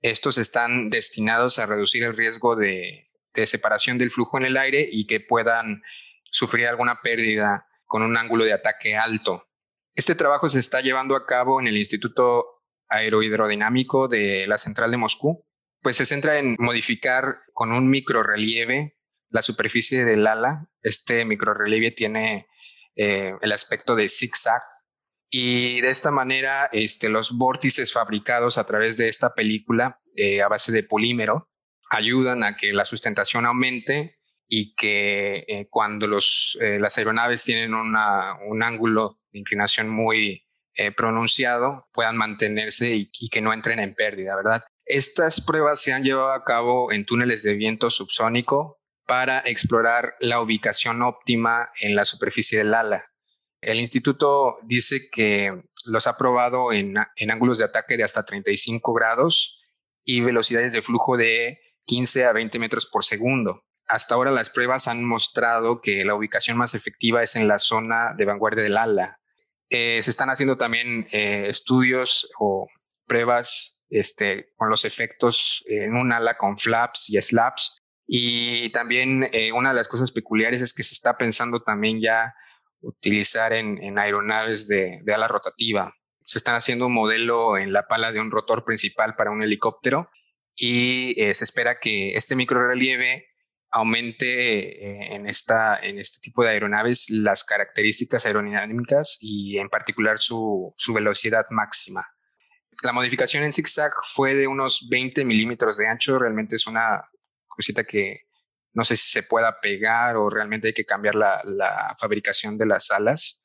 Estos 0.01 0.39
están 0.39 0.91
destinados 0.91 1.59
a 1.59 1.67
reducir 1.67 2.05
el 2.05 2.17
riesgo 2.17 2.57
de, 2.57 3.03
separación 3.47 3.99
del 3.99 4.11
flujo 4.11 4.39
en 4.39 4.45
el 4.45 4.57
aire 4.57 4.89
y 4.91 5.07
que 5.07 5.21
puedan 5.21 5.83
sufrir 6.25 6.67
alguna 6.67 7.01
pérdida 7.03 7.67
con 7.87 8.03
un 8.03 8.17
ángulo 8.17 8.45
de 8.45 8.53
ataque 8.53 8.97
alto. 8.97 9.43
Este 9.95 10.15
trabajo 10.15 10.49
se 10.49 10.59
está 10.59 10.81
llevando 10.81 11.17
a 11.17 11.27
cabo 11.27 11.61
en 11.61 11.67
el 11.67 11.77
Instituto 11.77 12.63
Aerohidrodinámico 12.89 14.09
de 14.09 14.47
la 14.47 14.59
Central 14.59 14.91
de 14.91 14.97
Moscú 14.97 15.45
pues 15.85 15.99
se 15.99 16.07
centra 16.07 16.39
en 16.39 16.57
modificar 16.59 17.41
con 17.53 17.71
un 17.71 17.91
microrelieve 17.91 18.97
la 19.29 19.43
superficie 19.43 20.07
del 20.07 20.27
ala. 20.27 20.67
Este 20.81 21.27
microrelieve 21.27 21.91
tiene 21.91 22.47
eh, 22.97 23.35
el 23.43 23.53
aspecto 23.53 23.95
de 23.95 24.09
zigzag 24.09 24.63
Y 25.29 25.83
de 25.83 25.91
esta 25.91 26.11
manera, 26.11 26.71
este, 26.73 27.11
los 27.11 27.37
vórtices 27.37 27.93
fabricados 27.93 28.57
a 28.57 28.65
través 28.65 28.97
de 28.97 29.11
esta 29.11 29.35
película 29.35 30.01
eh, 30.17 30.41
a 30.41 30.49
base 30.49 30.73
de 30.73 30.85
polímero 30.85 31.51
ayudan 31.91 32.45
a 32.45 32.57
que 32.57 32.73
la 32.73 32.87
sustentación 32.87 33.45
aumente 33.45 34.19
y 34.49 34.75
que 34.77 35.45
eh, 35.49 35.69
cuando 35.69 36.07
las 36.07 36.99
aeronaves 36.99 37.45
tienen 37.45 37.75
un 37.75 38.63
ángulo 38.63 39.21
de 39.35 39.41
inclinación 39.41 39.91
muy 39.91 40.47
pronunciado 40.97 41.87
puedan 41.93 42.17
mantenerse 42.17 42.97
y, 42.97 43.11
y, 43.21 43.29
que 43.29 43.41
no 43.41 43.53
entren 43.53 43.79
en 43.79 43.95
pérdida, 43.95 44.35
¿verdad? 44.35 44.65
Estas 44.87 45.41
pruebas 45.41 45.81
se 45.81 45.93
han 45.93 46.03
llevado 46.03 46.33
a 46.33 46.43
cabo 46.43 46.91
en 46.91 47.05
túneles 47.05 47.45
de 47.45 47.55
viento 47.55 47.91
subsónico 47.91 48.81
para 49.07 49.41
explorar 49.41 50.15
la 50.21 50.41
ubicación 50.41 51.03
óptima 51.03 51.69
en 51.81 51.95
la 51.95 52.05
superficie 52.05 52.59
del 52.59 52.75
ala. 52.75 53.05
El 53.61 53.81
instituto 53.81 54.57
dice 54.67 55.09
que 55.11 55.63
los 55.87 56.07
ha 56.07 56.17
probado 56.17 56.73
en, 56.73 56.97
ángulos 57.31 57.59
de 57.59 57.65
ataque 57.65 57.97
de 57.97 58.05
hasta 58.05 58.25
35 58.25 58.93
grados 58.93 59.61
y 60.05 60.21
velocidades 60.21 60.73
de 60.73 60.83
flujo 60.83 61.17
de 61.17 61.59
15 61.87 62.27
a 62.27 62.33
20 62.33 62.59
metros 62.59 62.87
por 62.87 63.05
segundo. 63.05 63.63
Hasta 63.87 64.15
ahora 64.15 64.31
las 64.31 64.51
pruebas 64.51 64.89
han 64.89 65.05
mostrado 65.05 65.81
que 65.81 66.05
la 66.05 66.15
ubicación 66.15 66.57
más 66.57 66.75
efectiva 66.75 67.23
es 67.23 67.37
en 67.37 67.49
la 67.49 67.59
zona 67.59 68.15
de 68.17 68.25
vanguardia 68.25 68.63
del 68.63 68.77
ala. 68.77 69.19
Eh, 69.77 70.01
se 70.05 70.11
están 70.13 70.31
haciendo 70.31 70.57
también 70.57 71.05
eh, 71.13 71.47
estudios 71.49 72.31
o 72.39 72.65
pruebas 73.09 73.81
este, 73.91 74.53
con 74.55 74.71
los 74.71 74.85
efectos 74.85 75.65
en 75.67 75.97
un 75.97 76.13
ala 76.13 76.37
con 76.37 76.57
flaps 76.57 77.11
y 77.11 77.21
slaps. 77.21 77.83
Y 78.07 78.71
también 78.71 79.27
eh, 79.33 79.51
una 79.51 79.71
de 79.71 79.75
las 79.75 79.89
cosas 79.89 80.13
peculiares 80.13 80.63
es 80.63 80.75
que 80.75 80.85
se 80.85 80.95
está 80.95 81.19
pensando 81.19 81.61
también 81.65 82.01
ya 82.01 82.37
utilizar 82.83 83.53
en, 83.53 83.99
aeronaves 83.99 84.69
de, 84.69 85.03
ala 85.13 85.27
rotativa. 85.27 85.93
Se 86.23 86.39
están 86.39 86.55
haciendo 86.55 86.87
un 86.87 86.95
modelo 86.95 87.59
en 87.59 87.73
la 87.73 87.89
pala 87.89 88.13
de 88.13 88.21
un 88.21 88.31
rotor 88.31 88.65
principal 88.65 89.17
para 89.17 89.33
un 89.33 89.43
helicóptero 89.43 90.09
y 90.55 91.15
se 91.17 91.43
espera 91.43 91.81
que 91.81 92.15
este 92.15 92.37
microrelieve 92.37 93.27
aumente 93.75 94.69
eh, 94.69 95.17
en, 95.17 95.27
esta, 95.27 95.77
en 95.77 95.99
este 95.99 96.21
tipo 96.21 96.45
de 96.45 96.51
aeronaves 96.51 97.11
las 97.11 97.43
características 97.43 98.25
aerodinámicas 98.25 99.19
y 99.21 99.59
en 99.59 99.69
particular 99.69 100.21
su, 100.21 100.73
su 100.77 100.95
velocidad 100.95 101.45
máxima. 101.51 102.07
La 102.85 102.93
modificación 102.93 103.43
en 103.43 103.53
zigzag 103.53 103.93
fue 104.07 104.37
de 104.37 104.47
unos 104.47 104.87
20 104.89 105.25
milímetros 105.25 105.77
de 105.77 105.89
ancho, 105.89 106.21
realmente 106.21 106.55
es 106.55 106.69
una 106.69 107.03
cosita 107.49 107.83
que 107.83 108.21
no 108.75 108.85
sé 108.85 108.97
si 108.97 109.11
se 109.11 109.25
pueda 109.25 109.61
pegar 109.61 110.17
o 110.17 110.31
realmente 110.31 110.69
hay 110.69 110.75
que 110.75 110.87
cambiar 110.87 111.17
la, 111.17 111.97
fabricación 111.99 112.57
de 112.57 112.67
las 112.67 112.93
alas, 112.93 113.43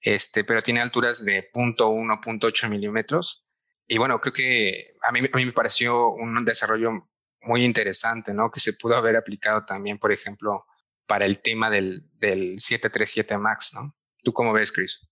este, 0.00 0.44
pero 0.44 0.62
tiene 0.62 0.80
alturas 0.80 1.24
de 1.24 1.50
0.1, 1.52 2.20
0.8 2.22 2.68
milímetros. 2.68 3.44
Y 3.88 3.98
bueno, 3.98 4.20
creo 4.20 4.32
que 4.32 4.84
a 5.02 5.10
mí, 5.10 5.20
a 5.32 5.36
mí 5.36 5.46
me 5.46 5.52
pareció 5.52 6.10
un 6.10 6.44
desarrollo 6.44 7.08
muy 7.42 7.64
interesante, 7.64 8.34
¿no? 8.34 8.50
Que 8.50 8.60
se 8.60 8.72
pudo 8.72 8.96
haber 8.96 9.16
aplicado 9.16 9.64
también, 9.64 9.98
por 9.98 10.12
ejemplo, 10.12 10.64
para 11.06 11.24
el 11.24 11.40
tema 11.40 11.70
del, 11.70 12.02
del 12.18 12.60
737 12.60 13.38
MAX, 13.38 13.74
¿no? 13.74 13.94
¿Tú 14.22 14.32
cómo 14.32 14.52
ves, 14.52 14.72
Chris? 14.72 15.08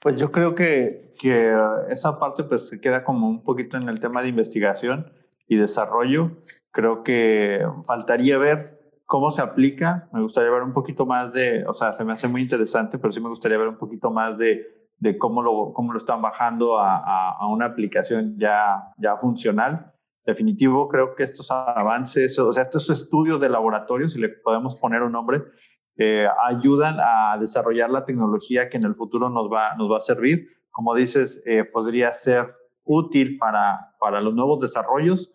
Pues 0.00 0.16
yo 0.16 0.30
creo 0.30 0.54
que, 0.54 1.14
que 1.18 1.52
esa 1.90 2.18
parte 2.18 2.44
pues 2.44 2.68
se 2.68 2.80
queda 2.80 3.02
como 3.04 3.28
un 3.28 3.42
poquito 3.42 3.76
en 3.76 3.88
el 3.88 4.00
tema 4.00 4.22
de 4.22 4.28
investigación 4.28 5.12
y 5.48 5.56
desarrollo. 5.56 6.30
Creo 6.70 7.02
que 7.02 7.66
faltaría 7.86 8.38
ver 8.38 8.76
cómo 9.06 9.30
se 9.30 9.42
aplica. 9.42 10.08
Me 10.12 10.22
gustaría 10.22 10.50
ver 10.50 10.62
un 10.62 10.72
poquito 10.72 11.06
más 11.06 11.32
de, 11.32 11.64
o 11.66 11.74
sea, 11.74 11.92
se 11.94 12.04
me 12.04 12.12
hace 12.12 12.28
muy 12.28 12.42
interesante, 12.42 12.98
pero 12.98 13.12
sí 13.12 13.20
me 13.20 13.28
gustaría 13.28 13.58
ver 13.58 13.68
un 13.68 13.78
poquito 13.78 14.10
más 14.10 14.36
de, 14.38 14.88
de 14.98 15.18
cómo, 15.18 15.42
lo, 15.42 15.72
cómo 15.72 15.92
lo 15.92 15.98
están 15.98 16.22
bajando 16.22 16.78
a, 16.78 17.30
a, 17.30 17.46
una 17.48 17.66
aplicación 17.66 18.36
ya, 18.38 18.92
ya 18.98 19.16
funcional. 19.16 19.92
Definitivo, 20.26 20.88
creo 20.88 21.14
que 21.14 21.22
estos 21.22 21.52
avances, 21.52 22.36
o 22.38 22.52
sea, 22.52 22.64
estos 22.64 22.90
estudios 22.90 23.40
de 23.40 23.48
laboratorio, 23.48 24.08
si 24.08 24.18
le 24.18 24.28
podemos 24.28 24.74
poner 24.74 25.02
un 25.02 25.12
nombre, 25.12 25.44
eh, 25.98 26.28
ayudan 26.44 26.96
a 26.98 27.38
desarrollar 27.38 27.90
la 27.90 28.04
tecnología 28.04 28.68
que 28.68 28.76
en 28.76 28.84
el 28.84 28.96
futuro 28.96 29.30
nos 29.30 29.50
va, 29.50 29.76
nos 29.76 29.90
va 29.90 29.98
a 29.98 30.00
servir. 30.00 30.48
Como 30.70 30.94
dices, 30.96 31.40
eh, 31.46 31.64
podría 31.64 32.12
ser 32.12 32.54
útil 32.82 33.38
para, 33.38 33.94
para 34.00 34.20
los 34.20 34.34
nuevos 34.34 34.60
desarrollos, 34.60 35.32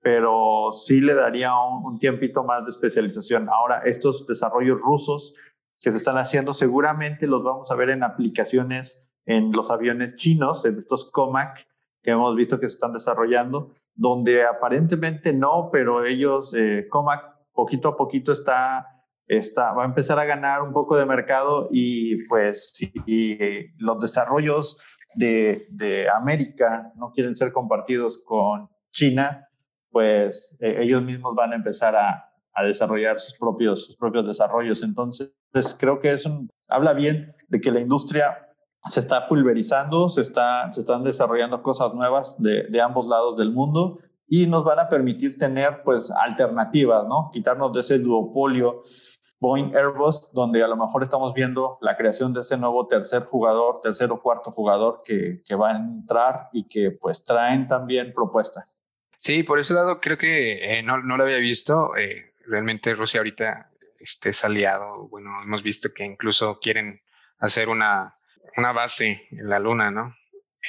pero 0.00 0.72
sí 0.74 1.00
le 1.00 1.14
daría 1.14 1.52
un, 1.56 1.98
tiempito 1.98 2.44
más 2.44 2.66
de 2.66 2.70
especialización. 2.72 3.48
Ahora, 3.48 3.80
estos 3.86 4.26
desarrollos 4.26 4.78
rusos 4.78 5.34
que 5.80 5.90
se 5.90 5.96
están 5.96 6.18
haciendo, 6.18 6.52
seguramente 6.52 7.26
los 7.26 7.42
vamos 7.42 7.70
a 7.70 7.74
ver 7.74 7.88
en 7.88 8.02
aplicaciones 8.02 9.02
en 9.24 9.52
los 9.52 9.70
aviones 9.70 10.16
chinos, 10.16 10.66
en 10.66 10.78
estos 10.80 11.10
COMAC 11.10 11.66
que 12.02 12.10
hemos 12.10 12.36
visto 12.36 12.60
que 12.60 12.68
se 12.68 12.74
están 12.74 12.92
desarrollando, 12.92 13.74
donde 13.94 14.44
aparentemente 14.44 15.32
no, 15.32 15.70
pero 15.72 16.04
ellos, 16.04 16.52
eh, 16.54 16.86
COMAC, 16.90 17.22
poquito 17.52 17.88
a 17.88 17.96
poquito 17.96 18.32
está, 18.32 18.86
está, 19.26 19.72
va 19.72 19.84
a 19.84 19.86
empezar 19.86 20.18
a 20.18 20.24
ganar 20.24 20.62
un 20.62 20.72
poco 20.72 20.96
de 20.96 21.06
mercado 21.06 21.68
y 21.70 22.26
pues 22.26 22.72
si 22.74 22.92
los 23.78 24.00
desarrollos 24.00 24.78
de, 25.14 25.66
de 25.70 26.08
América 26.10 26.92
no 26.96 27.12
quieren 27.12 27.36
ser 27.36 27.52
compartidos 27.52 28.22
con 28.24 28.68
China, 28.90 29.48
pues 29.94 30.56
eh, 30.60 30.78
ellos 30.80 31.02
mismos 31.02 31.36
van 31.36 31.52
a 31.52 31.56
empezar 31.56 31.94
a, 31.94 32.30
desarrollar 32.64 33.18
sus 33.18 33.36
propios, 33.36 33.86
sus 33.86 33.96
propios 33.96 34.26
desarrollos. 34.26 34.82
Entonces, 34.84 35.32
creo 35.78 36.00
que 36.00 36.12
es 36.12 36.24
un, 36.24 36.48
habla 36.68 36.92
bien 36.92 37.34
de 37.48 37.60
que 37.60 37.72
la 37.72 37.80
industria 37.80 38.53
se 38.88 39.00
está 39.00 39.28
pulverizando, 39.28 40.08
se, 40.08 40.22
está, 40.22 40.72
se 40.72 40.80
están 40.80 41.04
desarrollando 41.04 41.62
cosas 41.62 41.94
nuevas 41.94 42.40
de, 42.40 42.64
de 42.64 42.80
ambos 42.80 43.06
lados 43.06 43.36
del 43.36 43.50
mundo 43.50 43.98
y 44.26 44.46
nos 44.46 44.64
van 44.64 44.78
a 44.78 44.88
permitir 44.88 45.38
tener 45.38 45.82
pues 45.84 46.10
alternativas, 46.10 47.06
¿no? 47.06 47.30
Quitarnos 47.32 47.72
de 47.72 47.80
ese 47.80 47.98
duopolio 47.98 48.82
Boeing 49.40 49.74
Airbus, 49.76 50.30
donde 50.32 50.62
a 50.62 50.68
lo 50.68 50.76
mejor 50.76 51.02
estamos 51.02 51.34
viendo 51.34 51.78
la 51.82 51.96
creación 51.96 52.32
de 52.32 52.40
ese 52.40 52.56
nuevo 52.56 52.86
tercer 52.86 53.24
jugador, 53.24 53.80
tercer 53.82 54.10
o 54.10 54.22
cuarto 54.22 54.50
jugador 54.50 55.02
que, 55.04 55.42
que 55.44 55.54
va 55.54 55.72
a 55.72 55.76
entrar 55.76 56.48
y 56.52 56.66
que 56.66 56.92
pues 56.92 57.24
traen 57.24 57.68
también 57.68 58.14
propuestas. 58.14 58.64
Sí, 59.18 59.42
por 59.42 59.58
ese 59.58 59.74
lado 59.74 60.00
creo 60.00 60.16
que 60.16 60.78
eh, 60.78 60.82
no, 60.82 60.98
no, 60.98 61.16
lo 61.16 61.24
había 61.24 61.38
visto. 61.38 61.94
Eh, 61.96 62.32
realmente 62.46 62.94
Rusia 62.94 63.20
ahorita 63.20 63.70
este, 64.00 64.30
es 64.30 64.44
aliado. 64.44 65.08
Bueno, 65.08 65.28
hemos 65.44 65.62
visto 65.62 65.90
que 65.94 66.04
incluso 66.04 66.58
quieren 66.58 67.02
hacer 67.38 67.68
una, 67.68 68.13
una 68.56 68.72
base 68.72 69.26
en 69.30 69.48
la 69.48 69.58
Luna, 69.58 69.90
¿no? 69.90 70.14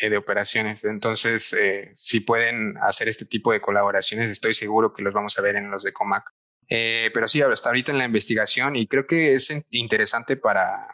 Eh, 0.01 0.09
de 0.09 0.17
operaciones. 0.17 0.83
Entonces, 0.83 1.55
si 1.95 2.19
pueden 2.19 2.75
hacer 2.81 3.07
este 3.07 3.25
tipo 3.25 3.51
de 3.51 3.61
colaboraciones, 3.61 4.29
estoy 4.29 4.53
seguro 4.53 4.93
que 4.93 5.03
los 5.03 5.13
vamos 5.13 5.37
a 5.37 5.41
ver 5.41 5.55
en 5.55 5.71
los 5.71 5.83
de 5.83 5.93
Comac. 5.93 6.25
pero 6.67 7.27
sí, 7.27 7.41
hasta 7.41 7.69
ahorita 7.69 7.91
en 7.91 7.99
la 7.99 8.05
investigación 8.05 8.75
y 8.75 8.87
creo 8.87 9.07
que 9.07 9.33
es 9.33 9.53
interesante 9.71 10.35
para, 10.35 10.85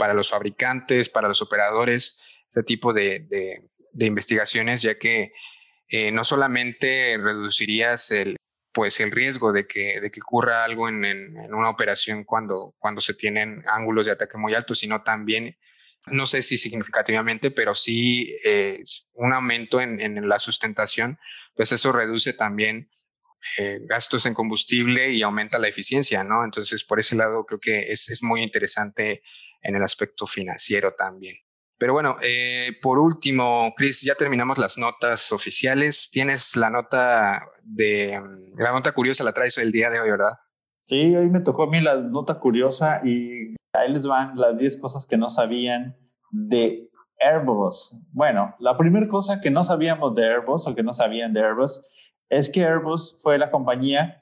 para 0.00 0.14
los 0.14 0.30
fabricantes, 0.30 1.10
para 1.10 1.28
los 1.28 1.42
operadores, 1.42 2.18
este 2.48 2.62
tipo 2.62 2.94
de, 2.94 3.26
de, 3.92 4.06
investigaciones, 4.06 4.80
ya 4.80 4.98
que 4.98 5.34
eh, 5.88 6.10
no 6.10 6.24
solamente 6.24 7.18
reducirías 7.18 8.10
el, 8.10 8.36
pues 8.72 8.98
el 9.00 9.10
riesgo 9.10 9.52
de 9.52 9.66
que, 9.66 10.00
de 10.00 10.10
que 10.10 10.20
ocurra 10.22 10.64
algo 10.64 10.88
en, 10.88 11.04
en, 11.04 11.54
una 11.54 11.68
operación 11.68 12.24
cuando, 12.24 12.74
cuando 12.78 13.02
se 13.02 13.12
tienen 13.12 13.62
ángulos 13.68 14.06
de 14.06 14.12
ataque 14.12 14.38
muy 14.38 14.54
altos, 14.54 14.78
sino 14.78 15.02
también, 15.02 15.54
no 16.06 16.26
sé 16.26 16.42
si 16.42 16.58
significativamente, 16.58 17.50
pero 17.50 17.74
sí 17.74 18.34
eh, 18.44 18.82
un 19.14 19.32
aumento 19.32 19.80
en, 19.80 20.28
la 20.28 20.38
sustentación, 20.38 21.18
pues 21.54 21.72
eso 21.72 21.92
reduce 21.92 22.32
también 22.32 22.90
eh, 23.58 23.80
gastos 23.88 24.26
en 24.26 24.34
combustible 24.34 25.10
y 25.10 25.22
aumenta 25.22 25.58
la 25.58 25.68
eficiencia, 25.68 26.24
¿no? 26.24 26.44
Entonces, 26.44 26.84
por 26.84 27.00
ese 27.00 27.16
lado, 27.16 27.44
creo 27.44 27.60
que 27.60 27.92
es, 27.92 28.08
es 28.10 28.22
muy 28.22 28.42
interesante 28.42 29.22
en 29.62 29.76
el 29.76 29.82
aspecto 29.82 30.26
financiero 30.26 30.94
también. 30.94 31.36
Pero 31.80 31.94
bueno, 31.94 32.16
eh, 32.22 32.76
por 32.82 32.98
último, 32.98 33.72
Chris, 33.74 34.02
ya 34.02 34.14
terminamos 34.14 34.58
las 34.58 34.76
notas 34.76 35.32
oficiales. 35.32 36.10
Tienes 36.10 36.54
la 36.56 36.68
nota 36.68 37.40
de 37.62 38.20
la 38.58 38.72
nota 38.72 38.92
curiosa, 38.92 39.24
la 39.24 39.32
traes 39.32 39.56
el 39.56 39.72
día 39.72 39.88
de 39.88 39.98
hoy, 39.98 40.10
¿verdad? 40.10 40.34
Sí, 40.90 41.14
hoy 41.14 41.30
me 41.30 41.38
tocó 41.38 41.62
a 41.62 41.66
mí 41.68 41.80
la 41.80 41.98
nota 41.98 42.40
curiosa 42.40 43.00
y 43.04 43.54
ahí 43.72 43.92
les 43.92 44.04
van 44.04 44.36
las 44.36 44.58
10 44.58 44.76
cosas 44.78 45.06
que 45.06 45.16
no 45.16 45.30
sabían 45.30 45.96
de 46.32 46.90
Airbus. 47.20 47.94
Bueno, 48.10 48.56
la 48.58 48.76
primera 48.76 49.06
cosa 49.06 49.40
que 49.40 49.52
no 49.52 49.62
sabíamos 49.62 50.16
de 50.16 50.26
Airbus 50.26 50.66
o 50.66 50.74
que 50.74 50.82
no 50.82 50.92
sabían 50.92 51.32
de 51.32 51.42
Airbus 51.44 51.80
es 52.28 52.50
que 52.50 52.64
Airbus 52.64 53.20
fue 53.22 53.38
la 53.38 53.52
compañía 53.52 54.20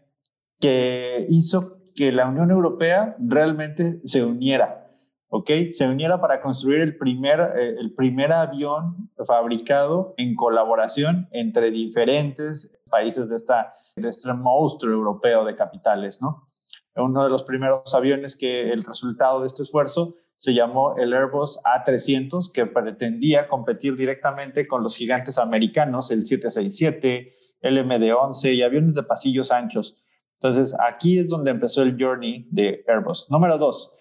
que 0.60 1.24
hizo 1.30 1.78
que 1.94 2.12
la 2.12 2.28
Unión 2.28 2.50
Europea 2.50 3.16
realmente 3.18 4.02
se 4.04 4.22
uniera 4.22 4.88
¿ok? 5.30 5.50
Se 5.72 5.86
uniera 5.86 6.20
para 6.20 6.40
construir 6.40 6.80
el 6.80 6.96
primer, 6.96 7.40
eh, 7.40 7.76
el 7.78 7.94
primer 7.94 8.32
avión 8.32 9.10
fabricado 9.26 10.14
en 10.16 10.34
colaboración 10.34 11.28
entre 11.32 11.70
diferentes 11.70 12.70
países 12.90 13.28
de, 13.28 13.36
esta, 13.36 13.72
de 13.96 14.08
este 14.08 14.32
monstruo 14.32 14.92
europeo 14.92 15.44
de 15.44 15.56
capitales, 15.56 16.20
¿no? 16.20 16.47
Uno 16.98 17.24
de 17.24 17.30
los 17.30 17.44
primeros 17.44 17.94
aviones 17.94 18.36
que 18.36 18.70
el 18.70 18.84
resultado 18.84 19.40
de 19.40 19.46
este 19.46 19.62
esfuerzo 19.62 20.16
se 20.38 20.52
llamó 20.52 20.96
el 20.96 21.12
Airbus 21.12 21.58
A300, 21.64 22.52
que 22.52 22.66
pretendía 22.66 23.48
competir 23.48 23.96
directamente 23.96 24.68
con 24.68 24.82
los 24.82 24.96
gigantes 24.96 25.38
americanos, 25.38 26.10
el 26.10 26.26
767, 26.26 27.32
el 27.60 27.78
MD-11 27.84 28.54
y 28.54 28.62
aviones 28.62 28.94
de 28.94 29.02
pasillos 29.02 29.50
anchos. 29.50 30.00
Entonces, 30.40 30.76
aquí 30.86 31.18
es 31.18 31.28
donde 31.28 31.50
empezó 31.50 31.82
el 31.82 31.96
journey 31.98 32.46
de 32.50 32.84
Airbus. 32.86 33.28
Número 33.30 33.58
dos, 33.58 33.98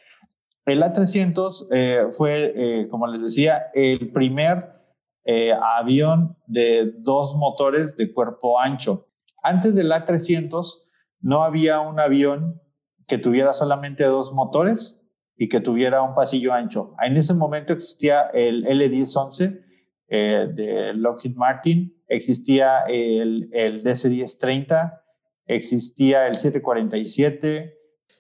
el 0.68 0.84
A300 0.84 1.68
eh, 1.72 2.08
fue, 2.12 2.54
eh, 2.56 2.88
como 2.90 3.08
les 3.08 3.22
decía, 3.22 3.68
el 3.74 4.12
primer 4.12 4.78
eh, 5.26 5.54
avión 5.78 6.38
de 6.46 6.94
dos 7.00 7.36
motores 7.36 7.96
de 7.98 8.14
cuerpo 8.14 8.60
ancho. 8.60 9.08
Antes 9.42 9.76
del 9.76 9.92
A300 9.92 10.84
no 11.22 11.44
había 11.44 11.80
un 11.80 12.00
avión 12.00 12.62
que 13.08 13.18
tuviera 13.18 13.54
solamente 13.54 14.04
dos 14.04 14.34
motores 14.34 15.00
y 15.38 15.50
que 15.50 15.62
tuviera 15.62 16.02
un 16.02 16.16
pasillo 16.16 16.54
ancho. 16.54 16.94
En 17.02 17.16
ese 17.16 17.34
momento 17.34 17.74
existía 17.74 18.30
el 18.34 18.66
L1011 18.66 19.64
de 20.10 20.94
Lockheed 20.96 21.36
Martin, 21.36 21.96
existía 22.08 22.82
el, 22.88 23.50
el 23.54 23.84
DC-1030, 23.84 25.02
existía 25.46 26.28
el 26.28 26.36
747. 26.36 27.74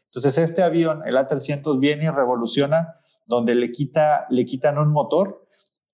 Entonces 0.05 0.37
este 0.37 0.63
avión, 0.63 1.01
el 1.05 1.17
A300, 1.17 1.79
viene 1.79 2.05
y 2.05 2.09
revoluciona 2.09 2.95
donde 3.25 3.55
le, 3.55 3.71
quita, 3.71 4.25
le 4.29 4.45
quitan 4.45 4.77
un 4.77 4.91
motor. 4.91 5.45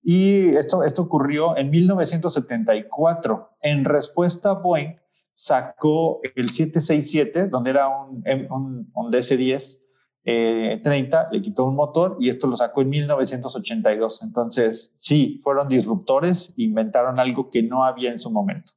Y 0.03 0.55
esto, 0.55 0.83
esto 0.83 1.03
ocurrió 1.03 1.57
en 1.57 1.69
1974. 1.71 3.49
En 3.61 3.85
respuesta, 3.85 4.53
Boeing 4.53 4.97
sacó 5.35 6.21
el 6.35 6.49
767, 6.49 7.47
donde 7.47 7.71
era 7.71 7.89
un, 7.89 8.23
un, 8.49 8.91
un 8.93 9.11
DC-10 9.11 9.79
eh, 10.25 10.79
30, 10.81 11.29
le 11.33 11.41
quitó 11.41 11.65
un 11.65 11.75
motor 11.75 12.15
y 12.19 12.29
esto 12.29 12.47
lo 12.47 12.55
sacó 12.55 12.81
en 12.81 12.89
1982. 12.89 14.23
Entonces, 14.23 14.93
sí, 14.97 15.41
fueron 15.43 15.67
disruptores, 15.67 16.53
inventaron 16.55 17.19
algo 17.19 17.49
que 17.49 17.61
no 17.61 17.83
había 17.83 18.11
en 18.11 18.19
su 18.19 18.31
momento. 18.31 18.71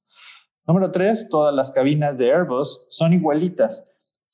Número 0.66 0.90
tres, 0.90 1.28
todas 1.28 1.54
las 1.54 1.70
cabinas 1.70 2.18
de 2.18 2.32
Airbus 2.32 2.86
son 2.90 3.12
igualitas. 3.12 3.84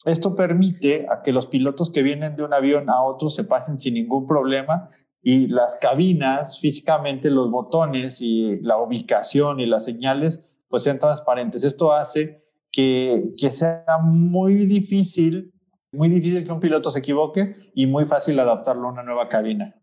Esto 0.07 0.35
permite 0.35 1.07
a 1.11 1.23
que 1.23 1.33
los 1.33 1.47
pilotos 1.47 1.91
que 1.91 2.03
vienen 2.03 2.35
de 2.35 2.45
un 2.45 2.55
avión 2.55 2.89
a 2.89 3.03
otro 3.03 3.29
se 3.29 3.45
pasen 3.45 3.79
sin 3.79 3.95
ningún 3.95 4.27
problema 4.27 4.89
y 5.23 5.47
las 5.49 5.77
cabinas, 5.81 6.59
físicamente 6.59 7.31
los 7.31 7.51
botones 7.51 8.21
y 8.23 8.59
la 8.63 8.79
ubicación 8.79 9.61
y 9.61 9.67
las 9.67 9.85
señales, 9.85 10.41
pues 10.73 10.85
sean 10.85 10.99
transparentes. 10.99 11.65
Esto 11.65 11.93
hace 11.93 12.43
que, 12.71 13.35
que 13.37 13.51
sea 13.51 13.85
muy 14.03 14.65
difícil, 14.65 15.53
muy 15.93 16.09
difícil 16.09 16.47
que 16.47 16.51
un 16.51 16.61
piloto 16.61 16.91
se 16.91 17.01
equivoque 17.01 17.55
y 17.75 17.87
muy 17.87 18.07
fácil 18.07 18.41
adaptarlo 18.41 18.89
a 18.89 18.93
una 18.93 19.03
nueva 19.03 19.29
cabina. 19.29 19.75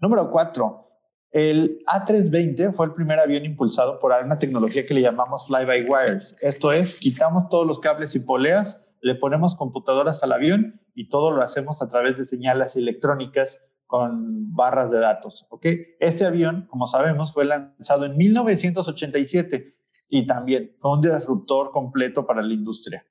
Número 0.00 0.30
cuatro, 0.30 0.90
el 1.30 1.78
A320 1.86 2.74
fue 2.74 2.84
el 2.84 2.92
primer 2.92 3.20
avión 3.20 3.46
impulsado 3.46 3.98
por 3.98 4.12
una 4.12 4.38
tecnología 4.38 4.84
que 4.84 4.92
le 4.92 5.00
llamamos 5.00 5.46
fly-by-wires. 5.46 6.36
Esto 6.42 6.72
es, 6.72 7.00
quitamos 7.00 7.48
todos 7.48 7.66
los 7.66 7.80
cables 7.80 8.14
y 8.14 8.20
poleas, 8.20 8.78
le 9.00 9.14
ponemos 9.14 9.54
computadoras 9.54 10.22
al 10.22 10.32
avión 10.32 10.78
y 10.94 11.08
todo 11.08 11.30
lo 11.30 11.40
hacemos 11.40 11.80
a 11.80 11.88
través 11.88 12.18
de 12.18 12.26
señales 12.26 12.76
electrónicas 12.76 13.58
con 13.86 14.54
barras 14.54 14.90
de 14.90 14.98
datos. 14.98 15.46
¿okay? 15.48 15.94
Este 16.00 16.26
avión, 16.26 16.66
como 16.68 16.86
sabemos, 16.86 17.32
fue 17.32 17.46
lanzado 17.46 18.04
en 18.04 18.18
1987 18.18 19.73
y 20.14 20.28
también 20.28 20.70
fue 20.78 20.92
un 20.92 21.00
disruptor 21.00 21.72
completo 21.72 22.24
para 22.24 22.40
la 22.40 22.54
industria. 22.54 23.04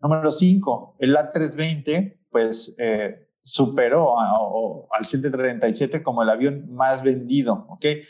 Número 0.00 0.30
5, 0.30 0.96
el 0.98 1.14
A320, 1.14 2.20
pues 2.30 2.74
eh, 2.78 3.28
superó 3.42 4.18
al 4.18 5.04
737 5.04 6.02
como 6.02 6.22
el 6.22 6.30
avión 6.30 6.72
más 6.72 7.02
vendido. 7.02 7.66
¿okay? 7.68 8.04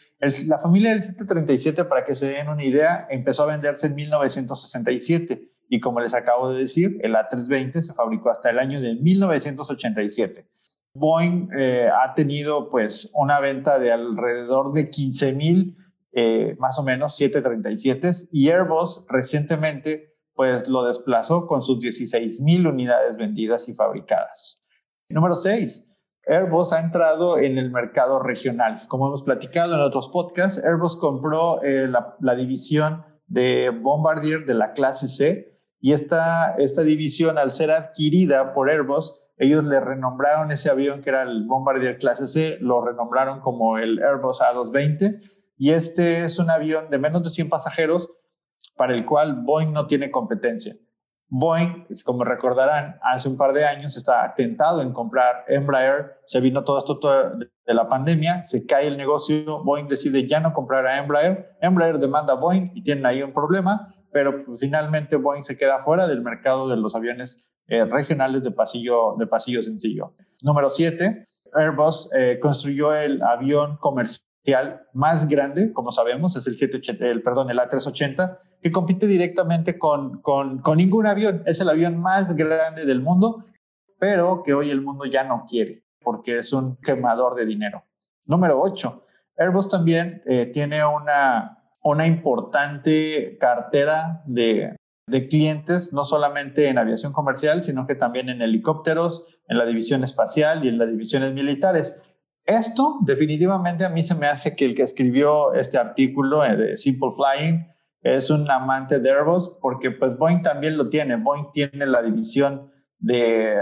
la 0.46 0.61
familia 0.61 0.90
del 0.90 1.02
737, 1.02 1.85
para 1.87 2.04
que 2.04 2.14
se 2.14 2.28
den 2.28 2.48
una 2.48 2.62
idea, 2.62 3.08
empezó 3.11 3.42
a 3.42 3.46
venderse 3.46 3.88
en 3.88 3.96
1967 3.96 5.50
y 5.68 5.80
como 5.80 5.98
les 5.98 6.14
acabo 6.14 6.52
de 6.52 6.61
decir, 6.61 7.00
el 7.02 7.16
A320 7.16 7.82
se 7.82 7.92
fabricó 7.92 8.30
hasta 8.30 8.50
el 8.50 8.61
año 8.61 8.80
de 8.80 8.94
1987. 8.94 10.46
Boeing 10.94 11.48
eh, 11.58 11.88
ha 11.92 12.14
tenido 12.14 12.70
pues 12.70 13.11
una 13.14 13.40
venta 13.40 13.80
de 13.80 13.90
alrededor 13.90 14.74
de 14.74 14.90
15 14.90 15.32
mil, 15.32 15.76
eh, 16.12 16.57
más 16.59 16.79
o 16.79 16.83
menos 16.83 17.16
737 17.16 18.29
y 18.33 18.51
Airbus 18.51 19.05
recientemente 19.09 20.14
pues 20.35 20.68
lo 20.68 20.85
desplazó 20.85 21.46
con 21.46 21.62
sus 21.62 21.81
16 21.81 22.40
mil 22.40 22.66
unidades 22.66 23.16
vendidas 23.16 23.68
y 23.68 23.75
fabricadas 23.75 24.62
número 25.12 25.37
seis, 25.37 25.85
Airbus 26.27 26.72
ha 26.72 26.81
entrado 26.81 27.38
en 27.38 27.59
el 27.59 27.70
mercado 27.70 28.20
regional. 28.20 28.81
Como 28.88 29.09
hemos 29.09 29.22
platicado 29.22 29.75
en 29.75 29.81
otros 29.81 30.09
podcasts, 30.09 30.62
Airbus 30.64 30.96
compró 30.96 31.62
eh, 31.62 31.87
la, 31.88 32.35
división 32.35 33.05
de 33.27 33.70
Bombardier 33.70 34.46
de 34.46 34.55
la 34.55 34.72
clase 34.72 35.09
C 35.09 35.59
y 35.81 35.92
esta, 35.92 36.55
esta 36.59 36.83
división, 36.83 37.38
al 37.38 37.51
ser 37.51 37.70
adquirida 37.72 38.55
por 38.55 38.70
Airbus, 38.70 39.18
ellos 39.37 39.64
le 39.64 39.81
renombraron 39.81 40.53
ese 40.53 40.70
avión 40.70 41.03
que 41.03 41.11
era 41.11 41.22
el 41.22 41.44
Bombardier 41.46 41.98
clase 41.98 42.29
C, 42.29 42.59
lo 42.61 42.85
renombraron 42.85 43.40
como 43.40 43.79
el 43.79 44.01
Airbus 44.01 44.40
A220 44.40 45.20
y 45.62 45.70
este 45.70 46.25
es 46.25 46.40
un 46.40 46.51
avión 46.51 46.90
de 46.90 46.98
menos 46.98 47.22
de 47.22 47.31
100 47.31 47.48
pasajeros 47.48 48.12
para 48.77 48.94
el 48.94 49.05
cual 49.05 49.42
Boeing 49.44 49.72
no 49.72 49.87
tiene 49.87 50.11
competencia. 50.11 50.75
Boeing, 51.29 51.87
como 52.05 52.25
recordarán, 52.25 52.98
hace 53.01 53.29
un 53.29 53.37
par 53.37 53.53
de 53.53 53.64
años 53.64 53.96
está 53.96 54.35
tentado 54.35 54.83
en 54.83 54.92
comprar 54.92 55.44
Embraer, 55.46 56.16
se 56.27 56.40
vino 56.40 56.64
todo 56.64 56.79
esto 56.79 56.98
de 57.38 57.75
la 57.75 57.88
pandemia, 57.88 58.42
se 58.42 58.66
cae 58.66 58.88
el 58.88 58.96
negocio, 58.96 59.62
Boeing 59.62 59.87
decide 59.87 60.27
ya 60.27 60.40
no 60.40 60.53
comprar 60.53 60.85
a 60.85 60.98
Embraer, 60.98 61.57
Embraer 61.61 62.01
demanda 62.01 62.33
a 62.33 62.37
Boeing 62.37 62.72
y 62.75 62.83
tienen 62.83 63.07
ahí 63.07 63.22
un 63.22 63.33
problema, 63.33 63.94
pero 64.11 64.44
pues, 64.44 64.59
finalmente 64.59 65.14
Boeing 65.14 65.44
se 65.44 65.57
queda 65.57 65.85
fuera 65.85 66.09
del 66.09 66.22
mercado 66.22 66.68
de 66.68 66.77
los 66.77 66.96
aviones 66.96 67.46
eh, 67.68 67.85
regionales 67.85 68.42
de 68.42 68.51
pasillo, 68.51 69.14
de 69.16 69.29
pasillo 69.29 69.62
sencillo. 69.62 70.12
Número 70.42 70.68
7, 70.70 71.25
Airbus 71.55 72.11
eh, 72.18 72.40
construyó 72.42 72.92
el 72.96 73.22
avión 73.22 73.77
comercial 73.77 74.27
más 74.92 75.28
grande, 75.28 75.72
como 75.72 75.92
sabemos, 75.92 76.37
es 76.37 76.46
el, 76.46 76.57
780, 76.57 77.07
el, 77.07 77.22
perdón, 77.22 77.50
el 77.50 77.59
A380, 77.59 78.38
que 78.61 78.72
compite 78.72 79.07
directamente 79.07 79.78
con, 79.78 80.20
con, 80.20 80.59
con 80.59 80.78
ningún 80.78 81.07
avión. 81.07 81.42
Es 81.46 81.61
el 81.61 81.68
avión 81.68 81.98
más 81.98 82.35
grande 82.35 82.85
del 82.85 83.00
mundo, 83.00 83.44
pero 83.98 84.42
que 84.44 84.55
hoy 84.55 84.70
el 84.70 84.83
mundo 84.83 85.05
ya 85.05 85.24
no 85.24 85.46
quiere 85.48 85.83
porque 86.02 86.38
es 86.38 86.52
un 86.52 86.76
quemador 86.76 87.35
de 87.35 87.46
dinero. 87.46 87.85
Número 88.26 88.61
8. 88.61 89.07
Airbus 89.38 89.68
también 89.68 90.22
eh, 90.26 90.46
tiene 90.46 90.85
una, 90.85 91.59
una 91.83 92.07
importante 92.07 93.37
cartera 93.40 94.22
de, 94.26 94.76
de 95.07 95.28
clientes, 95.28 95.92
no 95.92 96.05
solamente 96.05 96.68
en 96.68 96.78
aviación 96.78 97.12
comercial, 97.12 97.64
sino 97.64 97.87
que 97.87 97.94
también 97.94 98.28
en 98.28 98.42
helicópteros, 98.42 99.26
en 99.48 99.59
la 99.59 99.66
división 99.66 100.05
espacial 100.05 100.64
y 100.64 100.68
en 100.68 100.78
las 100.78 100.88
divisiones 100.88 101.33
militares. 101.33 101.96
Esto 102.44 102.98
definitivamente 103.02 103.85
a 103.85 103.88
mí 103.88 104.02
se 104.02 104.14
me 104.14 104.26
hace 104.26 104.57
que 104.57 104.64
el 104.64 104.74
que 104.74 104.83
escribió 104.83 105.52
este 105.55 105.78
artículo 105.78 106.44
eh, 106.44 106.57
de 106.57 106.76
Simple 106.76 107.11
Flying 107.16 107.66
es 108.02 108.31
un 108.31 108.50
amante 108.50 108.98
de 108.98 109.11
Airbus 109.11 109.59
porque 109.61 109.92
pues 109.92 110.16
Boeing 110.18 110.42
también 110.42 110.76
lo 110.76 110.88
tiene. 110.88 111.16
Boeing 111.16 111.52
tiene 111.52 111.87
la 111.87 112.02
división 112.02 112.72
de, 112.98 113.57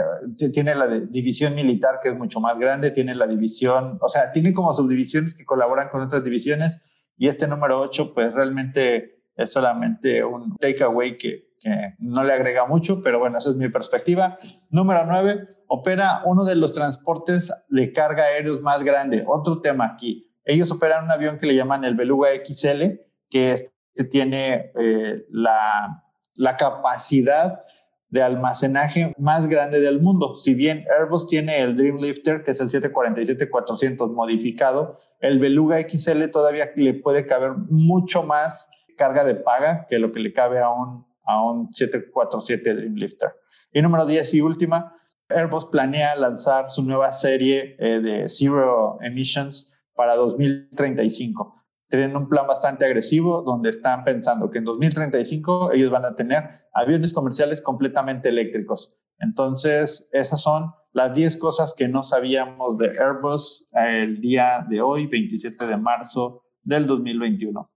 tiene 0.53 0.75
la 0.75 0.87
división 0.89 1.55
militar 1.55 2.01
que 2.03 2.09
es 2.09 2.17
mucho 2.17 2.41
más 2.41 2.59
grande, 2.59 2.91
tiene 2.91 3.15
la 3.15 3.27
división, 3.27 3.99
o 4.01 4.09
sea, 4.09 4.33
tiene 4.33 4.53
como 4.55 4.73
subdivisiones 4.73 5.35
que 5.35 5.45
colaboran 5.45 5.89
con 5.89 6.03
otras 6.03 6.25
divisiones 6.25 6.81
y 7.17 7.29
este 7.29 7.47
número 7.47 7.81
8 7.81 8.15
pues 8.15 8.33
realmente 8.33 9.23
es 9.37 9.53
solamente 9.53 10.25
un 10.25 10.57
takeaway 10.57 11.19
que, 11.19 11.50
que 11.61 11.95
no 11.99 12.25
le 12.25 12.33
agrega 12.33 12.67
mucho, 12.67 13.03
pero 13.03 13.19
bueno, 13.19 13.39
esa 13.39 13.51
es 13.51 13.57
mi 13.57 13.69
perspectiva. 13.69 14.39
Número 14.71 15.05
9, 15.07 15.47
opera 15.69 16.23
uno 16.25 16.45
de 16.45 16.57
los 16.57 16.73
transportes 16.73 17.53
de 17.69 17.93
carga 17.93 18.25
aéreos 18.25 18.61
más 18.63 18.83
grande. 18.83 19.25
Otro 19.27 19.61
tema 19.61 19.85
aquí. 19.85 20.27
Ellos 20.45 20.71
operan 20.71 21.05
un 21.05 21.11
avión 21.11 21.39
que 21.39 21.47
le 21.47 21.55
llaman 21.55 21.85
el 21.85 21.95
Beluga 21.95 22.29
XL, 22.45 22.99
que 23.29 23.53
es 23.53 23.71
que 23.95 24.05
tiene 24.05 24.73
eh, 24.79 25.25
la, 25.31 26.03
la 26.35 26.57
capacidad 26.57 27.61
de 28.09 28.23
almacenaje 28.23 29.15
más 29.19 29.49
grande 29.49 29.81
del 29.81 30.01
mundo. 30.01 30.35
Si 30.35 30.55
bien 30.55 30.85
Airbus 30.99 31.29
tiene 31.29 31.61
el 31.61 31.77
Dreamlifter, 31.77 32.43
que 32.43 32.53
es 32.53 32.61
el 32.61 32.71
747-400 32.71 34.13
modificado, 34.13 34.97
el 35.21 35.39
Beluga 35.39 35.81
XL 35.81 36.25
todavía 36.33 36.71
le 36.75 36.95
puede 36.95 37.27
caber 37.27 37.53
mucho 37.69 38.25
más 38.25 38.69
carga 38.97 39.25
de 39.25 39.37
paga 39.37 39.87
que 39.89 39.99
lo 39.99 40.13
que 40.13 40.21
le 40.21 40.33
cabe 40.33 40.61
a 40.61 40.71
un, 40.71 41.07
a 41.25 41.43
un 41.43 41.73
747 41.73 42.75
Dreamlifter. 42.75 43.31
Y 43.73 43.83
número 43.83 44.07
10 44.07 44.35
y 44.35 44.41
última, 44.41 44.95
Airbus 45.29 45.67
planea 45.67 46.17
lanzar 46.17 46.71
su 46.71 46.83
nueva 46.83 47.13
serie 47.13 47.77
eh, 47.79 48.01
de 48.01 48.29
Zero 48.29 48.99
Emissions 49.01 49.71
para 49.95 50.17
2035 50.17 51.61
tienen 51.91 52.17
un 52.17 52.29
plan 52.29 52.47
bastante 52.47 52.85
agresivo 52.85 53.43
donde 53.43 53.71
están 53.71 54.05
pensando 54.05 54.51
que 54.51 54.59
en 54.59 54.65
2035 54.65 55.73
ellos 55.73 55.91
van 55.91 56.05
a 56.05 56.15
tener 56.15 56.45
aviones 56.73 57.13
comerciales 57.13 57.61
completamente 57.61 58.29
eléctricos. 58.29 58.97
Entonces, 59.19 60.09
esas 60.13 60.41
son 60.41 60.73
las 60.93 61.15
10 61.15 61.37
cosas 61.37 61.75
que 61.77 61.89
no 61.89 62.03
sabíamos 62.03 62.79
de 62.79 62.91
Airbus 62.91 63.69
el 63.73 64.21
día 64.21 64.65
de 64.69 64.81
hoy, 64.81 65.07
27 65.07 65.67
de 65.67 65.77
marzo 65.77 66.43
del 66.63 66.87
2021. 66.87 67.70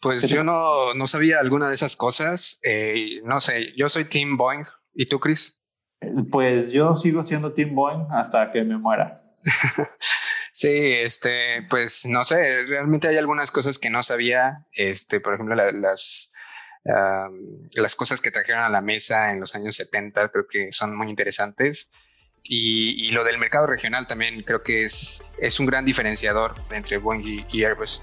Pues 0.00 0.28
yo 0.28 0.44
no, 0.44 0.94
no 0.94 1.06
sabía 1.06 1.40
alguna 1.40 1.68
de 1.68 1.74
esas 1.74 1.96
cosas. 1.96 2.60
Eh, 2.62 3.20
no 3.24 3.40
sé, 3.40 3.72
yo 3.76 3.88
soy 3.88 4.04
Team 4.04 4.36
Boeing. 4.36 4.64
¿Y 4.92 5.06
tú, 5.06 5.18
Chris? 5.18 5.62
Pues 6.30 6.70
yo 6.70 6.94
sigo 6.94 7.24
siendo 7.24 7.52
Team 7.52 7.74
Boeing 7.74 8.06
hasta 8.10 8.52
que 8.52 8.62
me 8.64 8.76
muera. 8.76 9.22
sí, 10.52 10.68
este, 10.70 11.62
pues 11.68 12.06
no 12.06 12.24
sé, 12.24 12.64
realmente 12.66 13.08
hay 13.08 13.16
algunas 13.16 13.50
cosas 13.50 13.78
que 13.78 13.90
no 13.90 14.02
sabía. 14.02 14.66
Este, 14.74 15.20
por 15.20 15.34
ejemplo, 15.34 15.54
las, 15.54 16.32
las 16.84 17.96
cosas 17.96 18.20
que 18.20 18.30
trajeron 18.30 18.62
a 18.62 18.68
la 18.68 18.80
mesa 18.80 19.32
en 19.32 19.40
los 19.40 19.54
años 19.54 19.76
70 19.76 20.28
creo 20.28 20.46
que 20.46 20.72
son 20.72 20.96
muy 20.96 21.08
interesantes. 21.08 21.88
Y, 22.46 23.10
lo 23.12 23.24
del 23.24 23.38
mercado 23.38 23.66
regional 23.66 24.06
también 24.06 24.42
creo 24.42 24.62
que 24.62 24.84
es, 24.84 25.24
es 25.38 25.58
un 25.58 25.66
gran 25.66 25.86
diferenciador 25.86 26.54
entre 26.70 26.98
Boeing 26.98 27.46
y, 27.50 27.64
Airbus. 27.64 28.02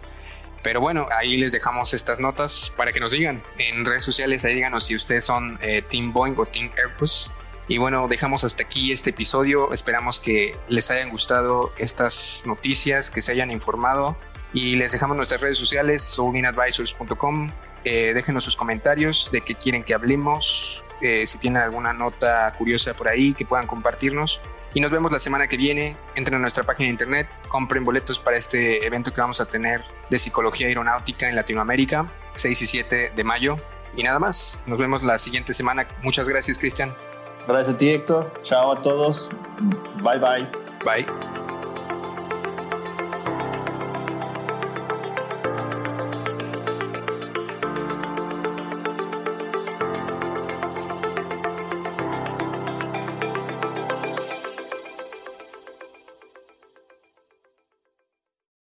Pero 0.64 0.80
bueno, 0.80 1.08
ahí 1.18 1.38
les 1.38 1.52
dejamos 1.52 1.94
estas 1.94 2.20
notas 2.20 2.72
para 2.78 2.92
que 2.92 3.00
nos 3.00 3.12
digan 3.12 3.42
en 3.58 3.86
redes 3.86 4.04
sociales, 4.04 4.46
ahí 4.46 4.56
díganos 4.56 4.86
si 4.86 4.96
ustedes 4.96 5.26
son 5.26 5.58
eh, 5.62 5.82
Team 5.82 6.14
Boeing 6.14 6.36
o 6.38 6.46
Team 6.46 6.72
Airbus. 6.78 7.32
Y 7.68 7.78
bueno, 7.78 8.08
dejamos 8.08 8.44
hasta 8.44 8.64
aquí 8.64 8.92
este 8.92 9.12
episodio. 9.12 9.72
Esperamos 9.72 10.20
que 10.20 10.58
les 10.68 10.92
hayan 10.92 11.10
gustado 11.10 11.72
estas 11.78 12.44
noticias, 12.46 13.10
que 13.10 13.22
se 13.22 13.32
hayan 13.32 13.50
informado. 13.50 14.18
Y 14.54 14.76
les 14.76 14.92
dejamos 14.92 15.16
nuestras 15.16 15.40
redes 15.40 15.58
sociales, 15.58 16.04
soulinadvisors.com, 16.04 17.52
eh, 17.86 18.14
déjenos 18.14 18.44
sus 18.44 18.58
comentarios 18.58 19.30
de 19.32 19.42
qué 19.42 19.56
quieren 19.56 19.84
que 19.84 19.94
hablemos, 19.94 20.84
eh, 21.02 21.26
si 21.26 21.38
tienen 21.38 21.62
alguna 21.62 21.94
nota 21.94 22.54
curiosa 22.58 22.94
por 22.94 23.08
ahí 23.08 23.34
que 23.34 23.46
puedan 23.46 23.68
compartirnos. 23.68 24.42
Y 24.74 24.80
nos 24.80 24.92
vemos 24.92 25.12
la 25.12 25.20
semana 25.20 25.48
que 25.48 25.58
viene. 25.58 25.98
Entren 26.16 26.38
a 26.38 26.40
nuestra 26.40 26.64
página 26.64 26.88
de 26.88 26.92
internet, 26.92 27.30
compren 27.48 27.84
boletos 27.84 28.20
para 28.20 28.38
este 28.38 28.86
evento 28.86 29.14
que 29.14 29.22
vamos 29.22 29.42
a 29.42 29.46
tener 29.46 29.84
de 30.10 30.20
psicología 30.20 30.68
aeronáutica 30.68 31.28
en 31.28 31.36
Latinoamérica, 31.36 32.12
6 32.36 32.62
y 32.62 32.68
7 32.68 33.14
de 33.16 33.24
mayo. 33.24 33.58
Y 33.96 34.04
nada 34.04 34.20
más, 34.20 34.64
nos 34.66 34.80
vemos 34.80 35.04
la 35.04 35.18
siguiente 35.18 35.54
semana. 35.54 35.88
Muchas 36.04 36.30
gracias, 36.30 36.58
Cristian. 36.58 36.92
Gracias 37.48 37.76
a 37.76 37.78
ti, 37.78 37.90
Héctor. 37.90 38.32
Chao 38.44 38.72
a 38.72 38.82
todos. 38.82 39.30
Bye 40.02 40.20
bye. 40.20 40.48
Bye. 40.86 41.41